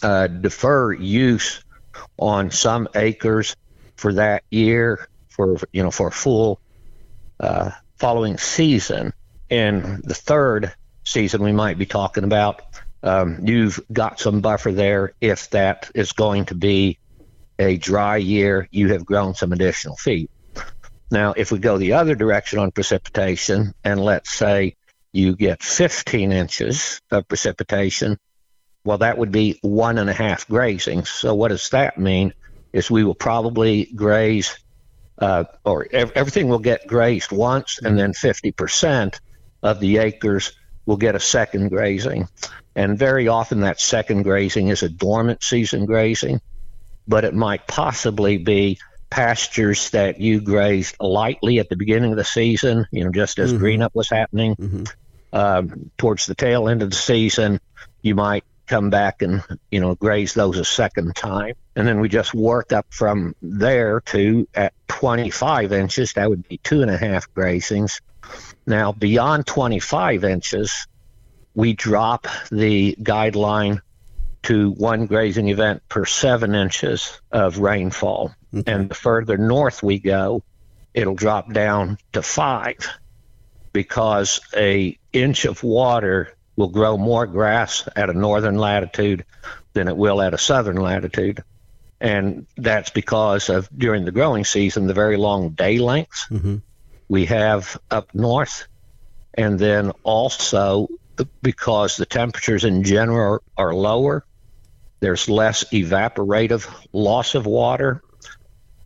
[0.03, 1.65] uh, defer use
[2.19, 3.57] on some acres
[3.97, 6.61] for that year for you know for a full
[7.41, 9.13] uh, following season
[9.49, 10.73] in the third
[11.05, 12.63] season we might be talking about
[13.03, 16.99] um, you've got some buffer there if that is going to be
[17.59, 20.31] a dry year you have grown some additional feet.
[21.11, 24.77] Now if we go the other direction on precipitation and let's say
[25.17, 28.19] you get 15 inches of precipitation,
[28.85, 31.09] well, that would be one and a half grazings.
[31.09, 32.35] So, what does that mean?
[32.73, 34.59] Is we will probably graze,
[35.19, 39.19] uh, or ev- everything will get grazed once, and then 50%
[39.63, 40.53] of the acres
[40.85, 42.29] will get a second grazing.
[42.77, 46.41] And very often, that second grazing is a dormant season grazing,
[47.09, 52.25] but it might possibly be pastures that you grazed lightly at the beginning of the
[52.25, 53.59] season, you know, just as mm-hmm.
[53.59, 54.55] green up was happening.
[54.57, 54.85] Mm-hmm
[55.33, 57.61] um, towards the tail end of the season,
[58.03, 61.55] you might come back and you know graze those a second time.
[61.75, 66.59] And then we just work up from there to at 25 inches that would be
[66.59, 68.01] two and a half grazings.
[68.67, 70.87] Now beyond 25 inches
[71.55, 73.81] we drop the guideline
[74.43, 78.33] to one grazing event per seven inches of rainfall.
[78.55, 78.73] Okay.
[78.73, 80.43] and the further north we go
[80.95, 82.79] it'll drop down to five
[83.77, 89.27] because a inch of water will grow more grass at a northern latitude
[89.75, 91.45] than it will at a southern latitude.
[92.01, 96.57] And that's because of during the growing season, the very long day lengths mm-hmm.
[97.07, 98.67] we have up north.
[99.35, 100.89] And then also
[101.43, 104.25] because the temperatures in general are lower,
[105.01, 108.03] there's less evaporative loss of water.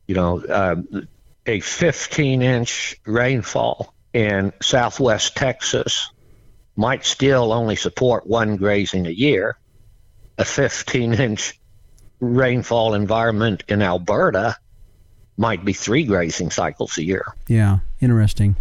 [0.08, 0.82] You know, uh,
[1.46, 6.10] a 15 inch rainfall in southwest Texas
[6.76, 9.56] might still only support one grazing a year.
[10.38, 11.60] A 15 inch
[12.20, 14.56] rainfall environment in Alberta
[15.36, 17.26] might be three grazing cycles a year.
[17.48, 17.78] Yeah.
[18.02, 18.56] Interesting.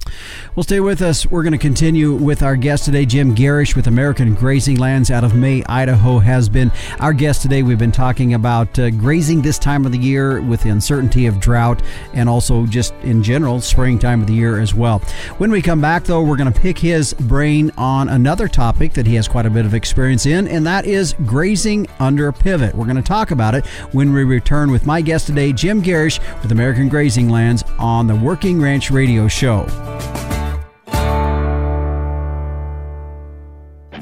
[0.53, 1.25] Well, stay with us.
[1.25, 5.23] We're going to continue with our guest today, Jim Gerrish with American Grazing Lands out
[5.23, 7.63] of May, Idaho, has been our guest today.
[7.63, 11.39] We've been talking about uh, grazing this time of the year with the uncertainty of
[11.39, 11.81] drought
[12.13, 14.99] and also just in general, spring time of the year as well.
[15.37, 19.07] When we come back, though, we're going to pick his brain on another topic that
[19.07, 22.75] he has quite a bit of experience in, and that is grazing under a pivot.
[22.75, 26.19] We're going to talk about it when we return with my guest today, Jim Gerrish
[26.43, 29.65] with American Grazing Lands on the Working Ranch Radio show.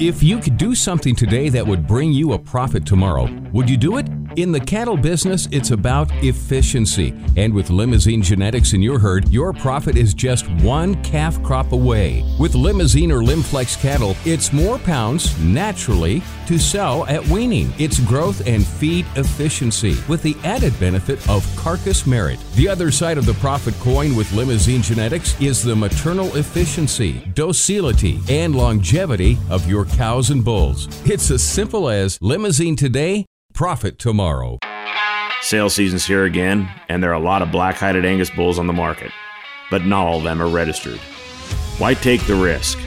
[0.00, 3.76] If you could do something today that would bring you a profit tomorrow, would you
[3.76, 4.06] do it?
[4.36, 7.12] In the cattle business, it's about efficiency.
[7.36, 12.24] And with Limousin genetics in your herd, your profit is just one calf crop away.
[12.38, 17.72] With Limousin or Limflex cattle, it's more pounds naturally to sell at weaning.
[17.78, 22.38] It's growth and feed efficiency with the added benefit of carcass merit.
[22.54, 28.20] The other side of the profit coin with Limousin genetics is the maternal efficiency, docility,
[28.28, 30.86] and longevity of your cows and bulls.
[31.04, 34.58] It's as simple as Limousin today, profit tomorrow.
[35.40, 38.66] Sale season's here again, and there are a lot of black hided Angus bulls on
[38.66, 39.10] the market,
[39.70, 40.98] but not all of them are registered.
[41.78, 42.78] Why take the risk?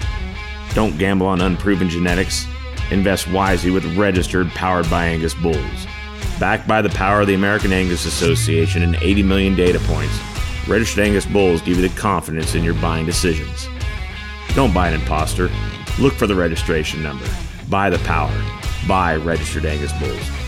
[0.74, 2.46] Don't gamble on unproven genetics.
[2.92, 5.88] Invest wisely with registered, powered by Angus bulls.
[6.40, 10.18] Backed by the power of the American Angus Association and 80 million data points,
[10.68, 13.68] registered Angus bulls give you the confidence in your buying decisions.
[14.56, 15.50] Don't buy an imposter.
[16.00, 17.26] Look for the registration number.
[17.70, 18.32] Buy the power.
[18.88, 20.41] Buy registered Angus bulls.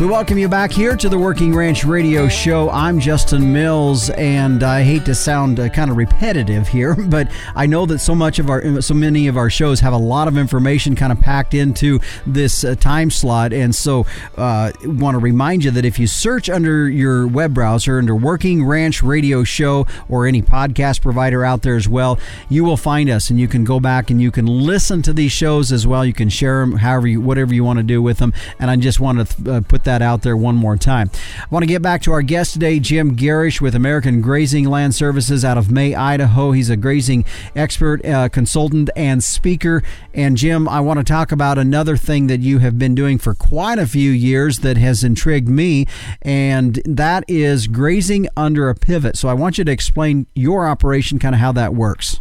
[0.00, 2.70] We welcome you back here to the Working Ranch Radio Show.
[2.70, 7.66] I'm Justin Mills, and I hate to sound uh, kind of repetitive here, but I
[7.66, 10.38] know that so much of our, so many of our shows have a lot of
[10.38, 15.64] information kind of packed into this uh, time slot, and so uh, want to remind
[15.64, 20.28] you that if you search under your web browser under Working Ranch Radio Show or
[20.28, 23.80] any podcast provider out there as well, you will find us, and you can go
[23.80, 26.04] back and you can listen to these shows as well.
[26.04, 28.76] You can share them, however, you, whatever you want to do with them, and I
[28.76, 31.10] just want to uh, put that out there one more time.
[31.40, 34.94] I want to get back to our guest today, Jim Gerrish with American Grazing Land
[34.94, 36.52] Services out of May, Idaho.
[36.52, 37.24] He's a grazing
[37.56, 39.82] expert, uh, consultant, and speaker.
[40.12, 43.32] And Jim, I want to talk about another thing that you have been doing for
[43.32, 45.86] quite a few years that has intrigued me,
[46.20, 49.16] and that is grazing under a pivot.
[49.16, 52.20] So I want you to explain your operation, kind of how that works.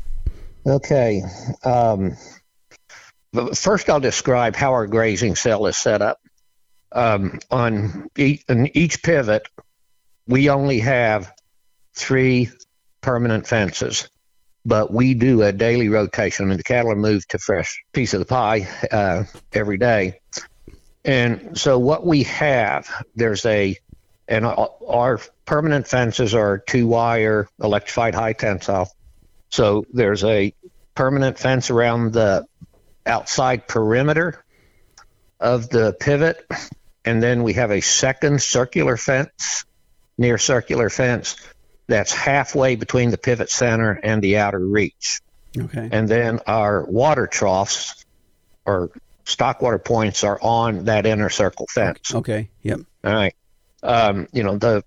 [0.66, 1.22] Okay.
[1.66, 2.16] Um,
[3.54, 6.22] first, I'll describe how our grazing cell is set up
[6.92, 9.48] um, on each, in each pivot,
[10.28, 11.32] we only have
[11.96, 12.50] three
[13.02, 14.10] permanent fences,
[14.66, 16.46] but we do a daily rotation.
[16.46, 19.24] I mean, the cattle are moved to fresh piece of the pie uh,
[19.54, 20.20] every day.
[21.06, 23.76] And so what we have, there's a,
[24.28, 28.92] and our permanent fences are two wire electrified high tensile.
[29.50, 30.54] So there's a
[30.96, 32.46] permanent fence around the
[33.06, 34.44] outside perimeter
[35.40, 36.46] of the pivot,
[37.06, 39.66] and then we have a second circular fence,
[40.18, 41.36] near circular fence,
[41.88, 45.22] that's halfway between the pivot center and the outer reach.
[45.58, 45.90] Okay.
[45.92, 48.06] And then our water troughs
[48.66, 48.92] or
[49.26, 52.14] stock water points are on that inner circle fence.
[52.14, 52.50] Okay.
[52.64, 52.80] Yep.
[53.04, 53.36] All right.
[53.84, 54.84] Um, you know, the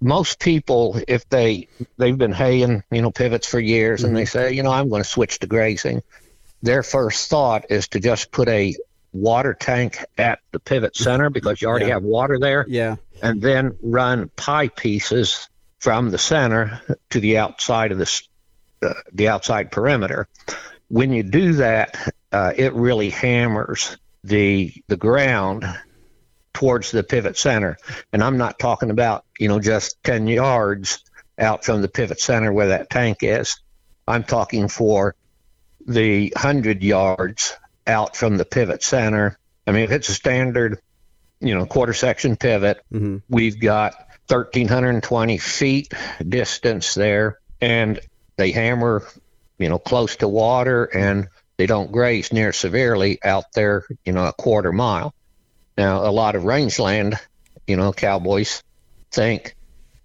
[0.00, 4.08] most people, if they they've been haying, you know, pivots for years, mm-hmm.
[4.08, 6.02] and they say, you know, I'm going to switch to grazing.
[6.62, 8.74] Their first thought is to just put a
[9.12, 11.94] water tank at the pivot center because you already yeah.
[11.94, 12.64] have water there.
[12.68, 12.96] Yeah.
[13.22, 15.48] And then run pie pieces
[15.78, 16.80] from the center
[17.10, 18.28] to the outside of this,
[18.82, 20.28] uh, the outside perimeter.
[20.88, 21.96] When you do that,
[22.32, 25.64] uh, it really hammers the the ground
[26.52, 27.76] towards the pivot center.
[28.12, 31.04] And I'm not talking about you know just ten yards
[31.38, 33.60] out from the pivot center where that tank is.
[34.06, 35.14] I'm talking for
[35.86, 37.56] the hundred yards
[37.88, 39.38] out from the pivot center.
[39.66, 40.80] I mean, if it's a standard,
[41.40, 43.18] you know, quarter section pivot, mm-hmm.
[43.28, 43.94] we've got
[44.28, 45.92] 1,320 feet
[46.26, 47.98] distance there, and
[48.36, 49.06] they hammer,
[49.58, 54.26] you know, close to water, and they don't graze near severely out there, you know,
[54.26, 55.14] a quarter mile.
[55.76, 57.16] Now, a lot of rangeland,
[57.66, 58.62] you know, cowboys
[59.10, 59.54] think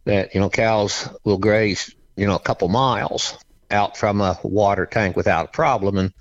[0.05, 3.37] that, you know, cows will graze, you know, a couple miles
[3.71, 5.97] out from a water tank without a problem.
[5.97, 6.13] And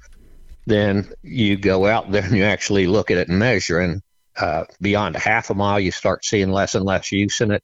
[0.67, 3.79] then you go out there and you actually look at it and measure.
[3.79, 4.03] And
[4.37, 7.63] uh, beyond a half a mile, you start seeing less and less use in it.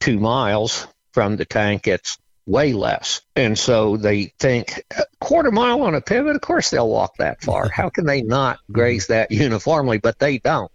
[0.00, 3.22] Two miles from the tank, it's way less.
[3.36, 7.42] And so they think a quarter mile on a pivot, of course they'll walk that
[7.42, 7.68] far.
[7.68, 9.98] How can they not graze that uniformly?
[9.98, 10.72] But they don't.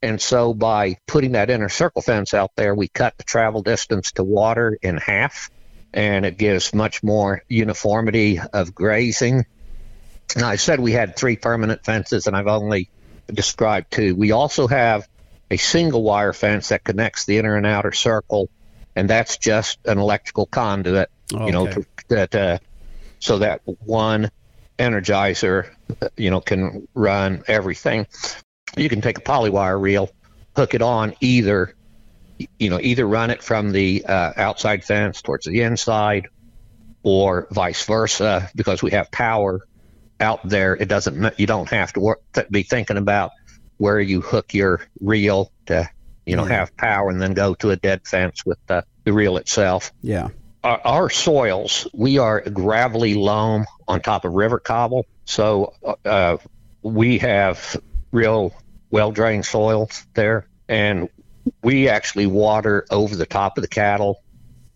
[0.00, 4.12] And so by putting that inner circle fence out there, we cut the travel distance
[4.12, 5.50] to water in half
[5.92, 9.44] and it gives much more uniformity of grazing
[10.36, 12.90] now, I said we had three permanent fences, and I've only
[13.32, 14.16] described two.
[14.16, 15.08] We also have
[15.50, 18.50] a single wire fence that connects the inner and outer circle,
[18.96, 21.46] and that's just an electrical conduit, okay.
[21.46, 22.58] you know, to, that uh,
[23.20, 24.30] so that one
[24.78, 25.70] energizer,
[26.16, 28.06] you know, can run everything.
[28.76, 30.10] You can take a polywire reel,
[30.56, 31.76] hook it on either,
[32.58, 36.26] you know, either run it from the uh, outside fence towards the inside,
[37.04, 39.60] or vice versa, because we have power
[40.20, 40.74] out there.
[40.74, 41.38] It doesn't.
[41.38, 43.32] You don't have to work, be thinking about
[43.76, 45.88] where you hook your reel to,
[46.26, 46.56] you know, yeah.
[46.56, 49.92] have power and then go to a dead fence with the, the reel itself.
[50.00, 50.28] Yeah.
[50.62, 56.38] Our, our soils, we are gravelly loam on top of river cobble, so uh,
[56.82, 57.76] we have
[58.12, 58.54] real
[58.90, 61.08] well drained soils there, and
[61.62, 64.22] we actually water over the top of the cattle.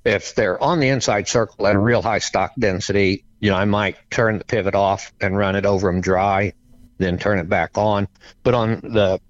[0.04, 3.64] If they're on the inside circle at a real high stock density, you know, I
[3.64, 6.52] might turn the pivot off and run it over them dry,
[6.98, 8.08] then turn it back on.
[8.42, 9.20] But on the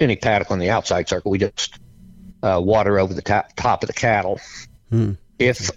[0.00, 1.78] any paddock on the outside circle, we just
[2.42, 4.40] uh, water over the top, top of the cattle.
[4.90, 5.12] Hmm.
[5.38, 5.70] If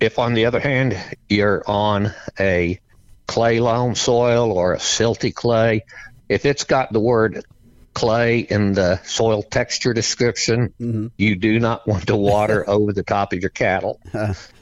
[0.00, 0.96] if on the other hand
[1.28, 2.80] you're on a
[3.26, 5.84] clay loam soil or a silty clay,
[6.28, 7.44] if it's got the word
[7.92, 11.08] clay in the soil texture description, mm-hmm.
[11.16, 14.00] you do not want to water over the top of your cattle.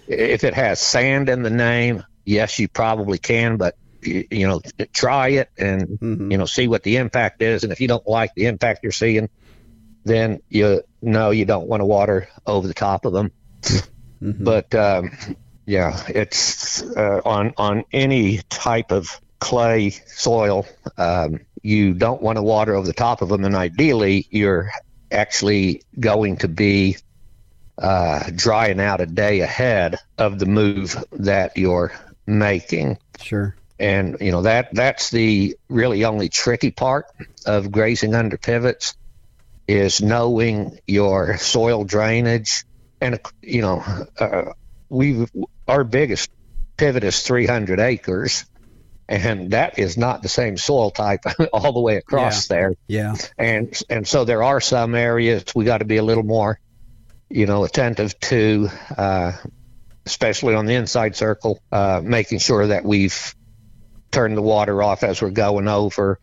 [0.07, 4.61] if it has sand in the name, yes, you probably can, but you, know,
[4.93, 6.31] try it and mm-hmm.
[6.31, 7.64] you know see what the impact is.
[7.64, 9.29] And if you don't like the impact you're seeing,
[10.05, 13.33] then you know you don't want to water over the top of them.
[13.62, 14.45] Mm-hmm.
[14.45, 15.12] But um,
[15.64, 20.66] yeah, it's uh, on on any type of clay soil.
[20.97, 24.70] Um, you don't want to water over the top of them, and ideally, you're
[25.11, 26.97] actually going to be
[27.79, 31.93] uh, drying out a day ahead of the move that you're
[32.29, 32.99] making.
[33.20, 33.57] Sure.
[33.81, 37.07] And you know that that's the really only tricky part
[37.47, 38.97] of grazing under pivots
[39.68, 42.64] is knowing your soil drainage.
[43.01, 43.85] And you know,
[44.18, 44.53] uh,
[44.89, 45.26] we
[45.68, 46.31] our biggest
[46.76, 48.47] pivot is 300 acres,
[49.09, 51.20] and that is not the same soil type
[51.53, 52.57] all the way across yeah.
[52.57, 52.74] there.
[52.89, 53.14] Yeah.
[53.37, 56.59] And and so there are some areas we got to be a little more,
[57.29, 59.33] you know, attentive to, uh,
[60.09, 63.35] especially on the inside circle, uh, making sure that we've
[64.11, 66.19] turned the water off as we're going over.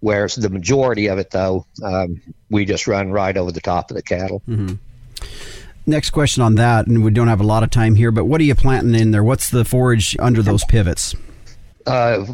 [0.00, 2.20] Whereas the majority of it, though, um,
[2.50, 4.42] we just run right over the top of the cattle.
[4.48, 4.74] Mm-hmm.
[5.86, 8.40] Next question on that, and we don't have a lot of time here, but what
[8.40, 9.24] are you planting in there?
[9.24, 11.14] What's the forage under those pivots?
[11.86, 12.26] Uh,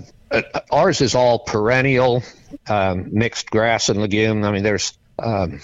[0.72, 2.22] ours is all perennial,
[2.66, 4.42] um, mixed grass and legume.
[4.42, 5.60] I mean, there's um,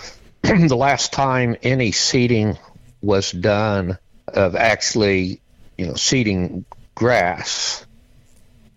[0.42, 2.58] the last time any seeding
[3.00, 3.98] was done
[4.34, 5.40] of actually,
[5.76, 6.64] you know, seeding
[6.94, 7.86] grass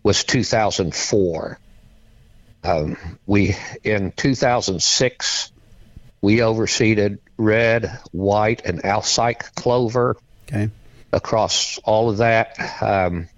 [0.04, 1.60] was 2004.
[2.64, 5.52] Um, we in 2006
[6.22, 10.18] we overseeded red, white, and Alsike clover.
[10.48, 10.70] Okay.
[11.14, 13.30] Across all of that, um,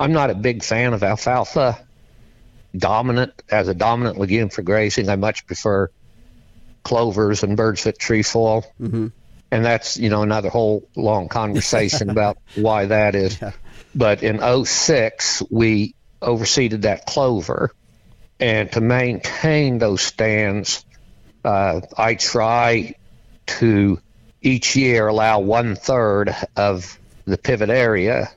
[0.00, 1.84] I'm not a big fan of alfalfa
[2.76, 5.08] dominant as a dominant legume for grazing.
[5.08, 5.90] I much prefer
[6.82, 8.64] clovers and birds foot trefoil.
[8.80, 9.08] Mm-hmm.
[9.52, 13.38] And that's, you know, another whole long conversation about why that is.
[13.40, 13.52] Yeah.
[13.94, 17.70] But in 06, we overseeded that clover.
[18.40, 20.86] And to maintain those stands,
[21.44, 22.94] uh, I try
[23.46, 24.00] to
[24.40, 28.30] each year allow one third of the pivot area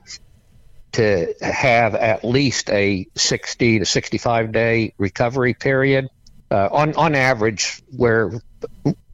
[0.92, 6.08] to have at least a 60 to 65 day recovery period.
[6.50, 8.40] Uh, on on average, we're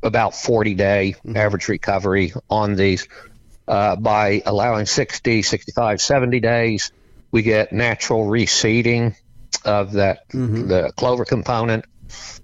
[0.03, 1.37] about 40 day mm-hmm.
[1.37, 3.09] average recovery on these.
[3.67, 6.91] Uh, by allowing 60, 65, 70 days,
[7.31, 9.17] we get natural reseeding
[9.65, 10.67] of that mm-hmm.
[10.67, 11.85] the clover component,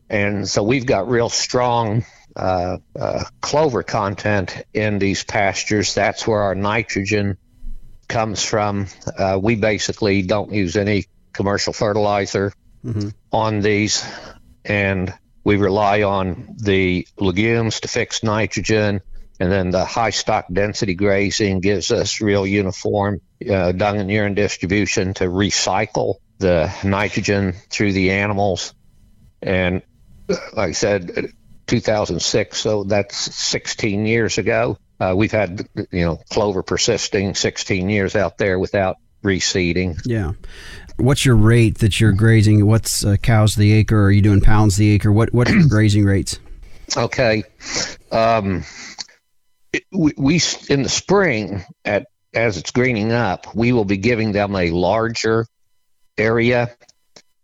[0.08, 2.04] and so we've got real strong
[2.36, 5.94] uh, uh, clover content in these pastures.
[5.94, 7.36] That's where our nitrogen
[8.06, 8.86] comes from.
[9.16, 12.52] Uh, we basically don't use any commercial fertilizer
[12.84, 13.08] mm-hmm.
[13.32, 14.08] on these,
[14.64, 15.12] and
[15.44, 19.00] we rely on the legumes to fix nitrogen.
[19.40, 24.34] And then the high stock density grazing gives us real uniform uh, dung and urine
[24.34, 28.74] distribution to recycle the nitrogen through the animals.
[29.40, 29.82] And
[30.28, 31.32] uh, like I said,
[31.66, 34.78] 2006, so that's 16 years ago.
[35.00, 40.00] Uh, we've had you know clover persisting 16 years out there without reseeding.
[40.04, 40.32] Yeah.
[40.96, 42.66] What's your rate that you're grazing?
[42.66, 44.04] What's uh, cows the acre?
[44.04, 45.12] Are you doing pounds the acre?
[45.12, 46.38] What what are your grazing rates?
[46.96, 47.44] Okay.
[48.10, 48.64] Um,
[49.72, 54.32] it, we, we in the spring at as it's greening up, we will be giving
[54.32, 55.46] them a larger
[56.16, 56.74] area,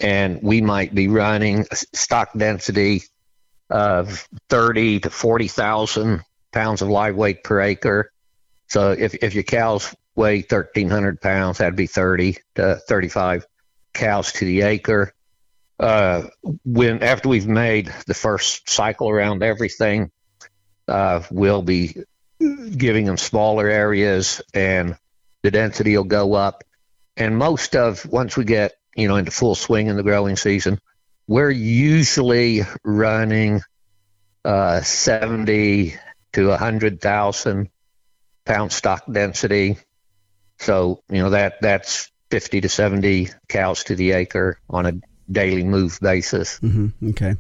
[0.01, 3.03] and we might be running stock density
[3.71, 6.23] of thirty to forty thousand
[6.53, 8.11] pounds of live weight per acre.
[8.69, 13.47] So if, if your cows weigh 1,300 pounds, that'd be 30 to 35
[13.93, 15.13] cows to the acre.
[15.79, 16.25] Uh,
[16.65, 20.11] when after we've made the first cycle around everything,
[20.87, 21.97] uh, we'll be
[22.39, 24.97] giving them smaller areas, and
[25.43, 26.63] the density will go up.
[27.17, 30.81] And most of once we get you know, into full swing in the growing season.
[31.27, 33.63] We're usually running
[34.45, 35.97] uh, 70
[36.35, 37.71] to 100,000
[38.45, 39.79] pound stock density.
[40.59, 44.93] So, you know, that that's 50 to 70 cows to the acre on a
[45.31, 46.59] daily move basis.
[46.61, 47.11] Mm-hmm.
[47.11, 47.35] Okay.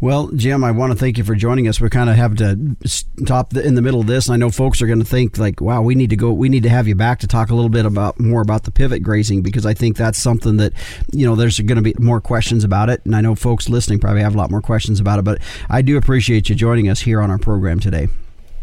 [0.00, 1.80] Well, Jim, I want to thank you for joining us.
[1.80, 4.30] We kind of have to stop in the middle of this.
[4.30, 6.32] I know folks are going to think like, "Wow, we need to go.
[6.32, 8.70] We need to have you back to talk a little bit about more about the
[8.70, 10.72] pivot grazing because I think that's something that
[11.12, 13.98] you know there's going to be more questions about it, and I know folks listening
[13.98, 15.24] probably have a lot more questions about it.
[15.24, 18.08] But I do appreciate you joining us here on our program today.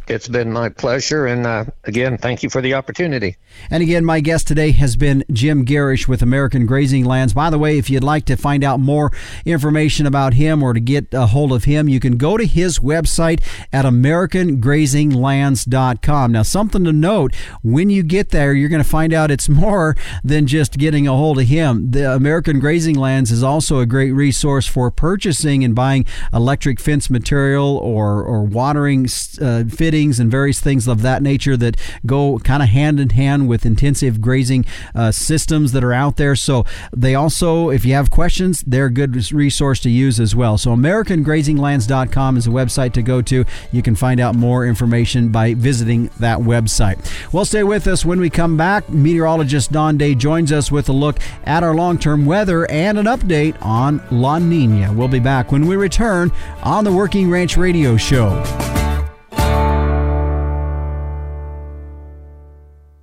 [0.09, 1.25] It's been my pleasure.
[1.25, 3.35] And uh, again, thank you for the opportunity.
[3.69, 7.33] And again, my guest today has been Jim Gerrish with American Grazing Lands.
[7.33, 9.11] By the way, if you'd like to find out more
[9.45, 12.79] information about him or to get a hold of him, you can go to his
[12.79, 13.41] website
[13.73, 16.31] at AmericanGrazingLands.com.
[16.31, 19.97] Now, something to note when you get there, you're going to find out it's more
[20.23, 21.91] than just getting a hold of him.
[21.91, 27.09] The American Grazing Lands is also a great resource for purchasing and buying electric fence
[27.09, 29.07] material or, or watering
[29.41, 31.75] uh, fitting and various things of that nature that
[32.05, 36.35] go kind of hand in hand with intensive grazing uh, systems that are out there.
[36.35, 40.57] So they also, if you have questions, they're a good resource to use as well.
[40.57, 43.45] So AmericanGrazingLands.com is a website to go to.
[43.71, 46.97] You can find out more information by visiting that website.
[47.33, 48.89] Well, stay with us when we come back.
[48.89, 53.05] Meteorologist Don Day joins us with a look at our long term weather and an
[53.05, 54.93] update on La Nina.
[54.93, 56.31] We'll be back when we return
[56.63, 58.86] on the Working Ranch Radio Show.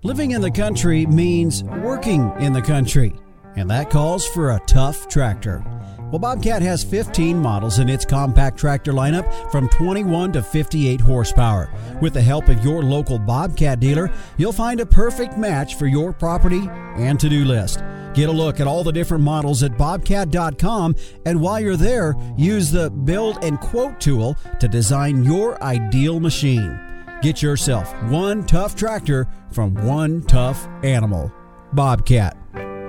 [0.05, 3.15] Living in the country means working in the country,
[3.57, 5.65] and that calls for a tough tractor.
[6.11, 11.73] Well, Bobcat has 15 models in its compact tractor lineup from 21 to 58 horsepower.
[12.03, 16.13] With the help of your local Bobcat dealer, you'll find a perfect match for your
[16.13, 17.83] property and to do list.
[18.13, 22.71] Get a look at all the different models at bobcat.com, and while you're there, use
[22.71, 26.94] the Build and Quote tool to design your ideal machine.
[27.25, 31.33] Get yourself one tough tractor from one tough animal.
[31.73, 32.37] Bobcat.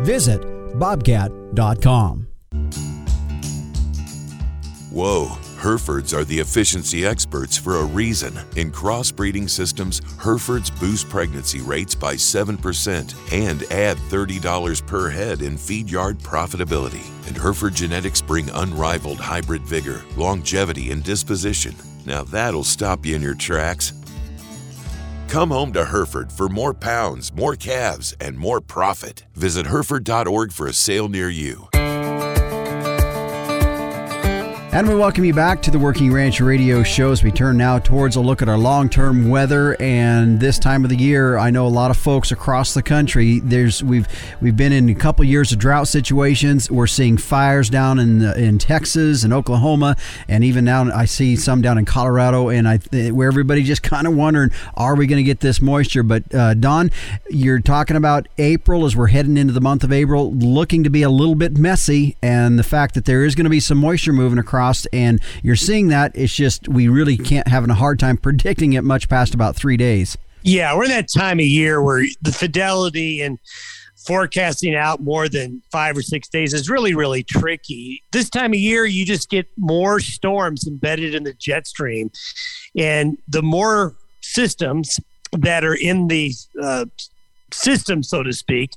[0.02, 2.28] Visit bobcat.com.
[4.92, 5.28] Whoa,
[5.60, 8.38] Herefords are the efficiency experts for a reason.
[8.58, 15.58] In crossbreeding systems, Herefords boost pregnancy rates by 7% and add $30 per head in
[15.58, 17.06] feed yard profitability.
[17.26, 21.74] And Hereford genetics bring unrivaled hybrid vigor, longevity, and disposition.
[22.06, 23.94] Now that'll stop you in your tracks.
[25.28, 29.26] Come home to Hereford for more pounds, more calves, and more profit.
[29.36, 31.68] Visit Hereford.org for a sale near you.
[34.76, 37.80] And we welcome you back to the Working Ranch Radio Show as we turn now
[37.80, 39.82] towards a look at our long term weather.
[39.82, 43.40] And this time of the year, I know a lot of folks across the country.
[43.40, 44.06] There's we've
[44.42, 46.70] we've been in a couple years of drought situations.
[46.70, 49.96] We're seeing fires down in in Texas and Oklahoma,
[50.28, 52.50] and even now I see some down in Colorado.
[52.50, 52.80] And I
[53.12, 56.04] where everybody just kind of wondering, are we going to get this moisture?
[56.04, 56.92] But uh, Don,
[57.30, 61.02] you're talking about April as we're heading into the month of April, looking to be
[61.02, 64.12] a little bit messy, and the fact that there is going to be some moisture
[64.12, 66.12] moving across and you're seeing that.
[66.16, 69.78] It's just we really can't having a hard time predicting it much past about three
[69.78, 70.18] days.
[70.44, 73.40] Yeah, we're in that time of year where the fidelity and
[74.06, 78.04] forecasting out more than five or six days is really, really tricky.
[78.12, 82.12] This time of year, you just get more storms embedded in the jet stream.
[82.78, 85.00] And the more systems
[85.32, 86.86] that are in the uh,
[87.52, 88.72] system, so to speak,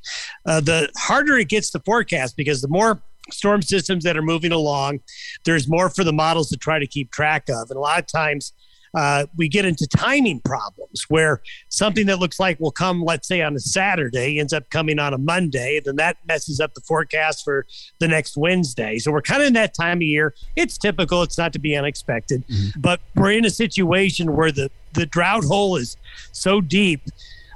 [0.46, 4.52] uh, the harder it gets to forecast because the more storm systems that are moving
[4.52, 5.00] along.
[5.44, 7.70] There's more for the models to try to keep track of.
[7.70, 8.52] And a lot of times
[8.94, 13.42] uh, we get into timing problems where something that looks like will come, let's say,
[13.42, 15.76] on a Saturday ends up coming on a Monday.
[15.76, 17.66] And then that messes up the forecast for
[17.98, 18.98] the next Wednesday.
[18.98, 20.34] So we're kind of in that time of year.
[20.56, 22.80] It's typical, it's not to be unexpected, mm-hmm.
[22.80, 25.96] but we're in a situation where the, the drought hole is
[26.32, 27.02] so deep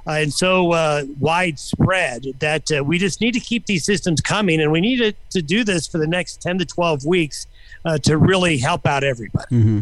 [0.05, 4.61] uh, and so uh, widespread that uh, we just need to keep these systems coming,
[4.61, 7.47] and we need to, to do this for the next 10 to 12 weeks
[7.85, 9.55] uh, to really help out everybody.
[9.55, 9.79] Mm-hmm.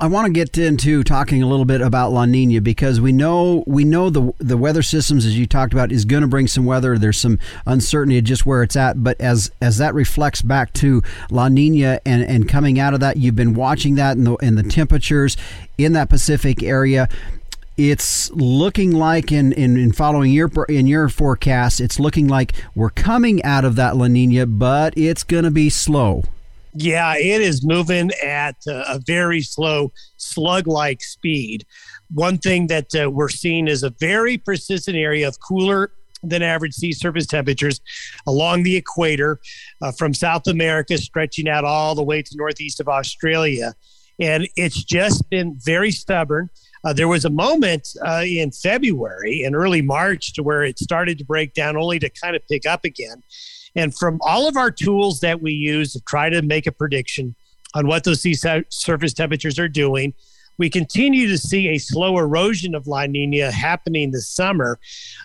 [0.00, 3.64] I want to get into talking a little bit about La Nina because we know
[3.66, 6.64] we know the the weather systems as you talked about is going to bring some
[6.64, 6.96] weather.
[6.96, 11.48] There's some uncertainty just where it's at, but as as that reflects back to La
[11.48, 14.62] Nina and and coming out of that, you've been watching that and the and the
[14.62, 15.36] temperatures
[15.76, 17.08] in that Pacific area
[17.76, 22.90] it's looking like in, in, in, following your in your forecast, it's looking like we're
[22.90, 26.24] coming out of that La Nina, but it's going to be slow.
[26.76, 31.64] Yeah, it is moving at a very slow slug-like speed.
[32.12, 36.74] One thing that uh, we're seeing is a very persistent area of cooler than average
[36.74, 37.80] sea surface temperatures
[38.26, 39.38] along the equator
[39.82, 43.74] uh, from South America, stretching out all the way to northeast of Australia.
[44.18, 46.50] And it's just been very stubborn.
[46.84, 51.18] Uh, there was a moment uh, in February and early March to where it started
[51.18, 53.22] to break down, only to kind of pick up again.
[53.74, 57.34] And from all of our tools that we use to try to make a prediction
[57.74, 60.14] on what those sea surface temperatures are doing,
[60.58, 64.78] we continue to see a slow erosion of La Nina happening this summer,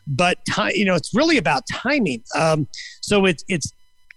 [0.07, 0.39] but
[0.73, 2.23] you know it's really about timing.
[2.35, 2.67] Um,
[3.01, 3.73] so it's it's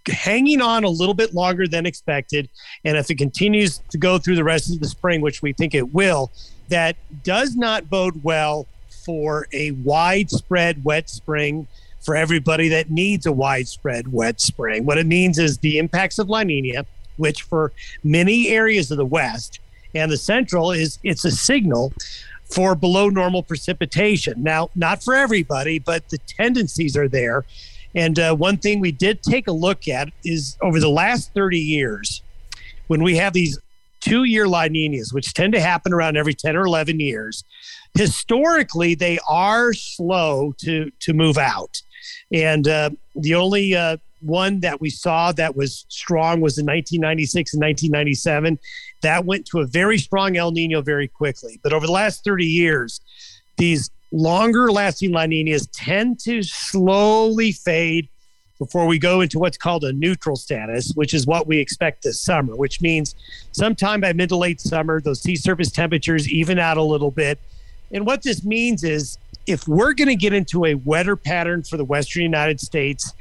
[0.07, 2.49] hanging on a little bit longer than expected,
[2.83, 5.75] and if it continues to go through the rest of the spring, which we think
[5.75, 6.31] it will,
[6.69, 8.67] that does not bode well
[9.05, 11.67] for a widespread wet spring
[12.01, 14.85] for everybody that needs a widespread wet spring.
[14.85, 16.85] What it means is the impacts of La Nina,
[17.17, 17.71] which for
[18.03, 19.59] many areas of the West
[19.95, 21.93] and the central is it's a signal
[22.45, 24.41] for below normal precipitation.
[24.43, 27.45] Now, not for everybody, but the tendencies are there.
[27.95, 31.59] And uh, one thing we did take a look at is over the last 30
[31.59, 32.21] years,
[32.87, 33.59] when we have these
[34.03, 37.43] two year La Ninas, which tend to happen around every 10 or 11 years,
[37.97, 41.81] historically they are slow to, to move out.
[42.31, 47.53] And uh, the only uh, one that we saw that was strong was in 1996
[47.53, 48.59] and 1997.
[49.01, 51.59] That went to a very strong El Nino very quickly.
[51.63, 52.99] But over the last 30 years,
[53.57, 58.09] these longer lasting La Ninas tend to slowly fade
[58.59, 62.21] before we go into what's called a neutral status, which is what we expect this
[62.21, 63.15] summer, which means
[63.51, 67.39] sometime by mid to late summer, those sea surface temperatures even out a little bit.
[67.91, 71.77] And what this means is if we're going to get into a wetter pattern for
[71.77, 73.13] the Western United States,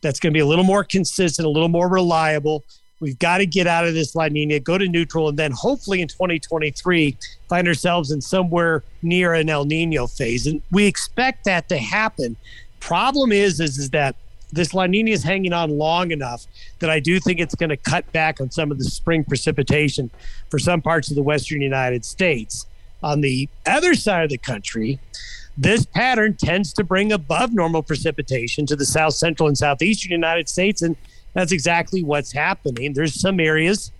[0.00, 2.64] that's going to be a little more consistent, a little more reliable.
[3.00, 6.00] We've got to get out of this La Nina, go to neutral, and then hopefully
[6.00, 7.16] in 2023
[7.48, 10.46] find ourselves in somewhere near an El Nino phase.
[10.46, 12.36] And we expect that to happen.
[12.80, 14.16] Problem is, is, is that
[14.52, 16.46] this La Nina is hanging on long enough
[16.78, 20.10] that I do think it's going to cut back on some of the spring precipitation
[20.50, 22.66] for some parts of the western United States.
[23.02, 24.98] On the other side of the country,
[25.56, 30.48] this pattern tends to bring above normal precipitation to the south central and southeastern United
[30.48, 30.82] States.
[30.82, 30.96] And
[31.34, 32.92] that's exactly what's happening.
[32.92, 33.92] There's some areas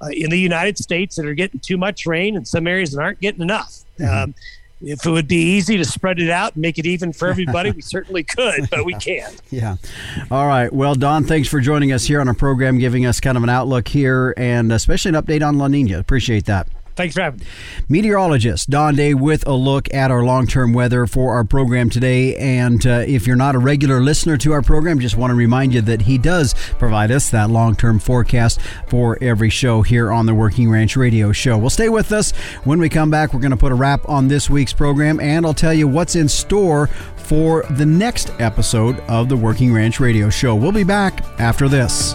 [0.00, 3.00] uh, in the United States that are getting too much rain and some areas that
[3.00, 3.84] aren't getting enough.
[3.98, 4.24] Mm-hmm.
[4.24, 4.34] Um,
[4.80, 7.70] if it would be easy to spread it out and make it even for everybody,
[7.70, 9.40] we certainly could, but we can't.
[9.50, 9.76] Yeah.
[10.30, 10.70] All right.
[10.72, 13.48] Well, Don, thanks for joining us here on our program, giving us kind of an
[13.48, 15.98] outlook here and especially an update on La Nina.
[15.98, 16.68] Appreciate that.
[16.98, 17.46] Thanks for having me.
[17.88, 22.34] Meteorologist Don Day with a look at our long term weather for our program today.
[22.34, 25.72] And uh, if you're not a regular listener to our program, just want to remind
[25.72, 30.26] you that he does provide us that long term forecast for every show here on
[30.26, 31.56] the Working Ranch Radio Show.
[31.56, 32.32] Well, stay with us.
[32.64, 35.46] When we come back, we're going to put a wrap on this week's program, and
[35.46, 40.30] I'll tell you what's in store for the next episode of the Working Ranch Radio
[40.30, 40.56] Show.
[40.56, 42.14] We'll be back after this.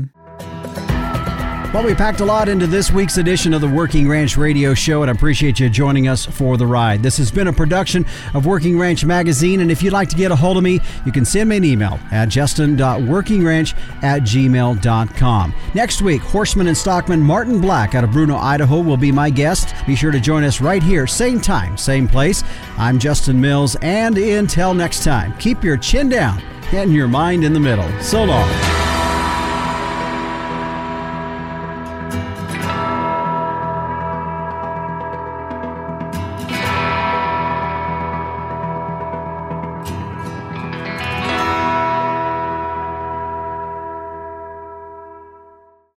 [1.73, 5.03] Well, we packed a lot into this week's edition of the Working Ranch Radio Show,
[5.03, 7.01] and I appreciate you joining us for the ride.
[7.01, 10.31] This has been a production of Working Ranch Magazine, and if you'd like to get
[10.31, 15.53] a hold of me, you can send me an email at justin.workingranch at gmail.com.
[15.73, 19.73] Next week, horseman and stockman Martin Black out of Bruneau, Idaho will be my guest.
[19.87, 22.43] Be sure to join us right here, same time, same place.
[22.77, 26.41] I'm Justin Mills, and until next time, keep your chin down
[26.73, 27.89] and your mind in the middle.
[28.01, 28.90] So long.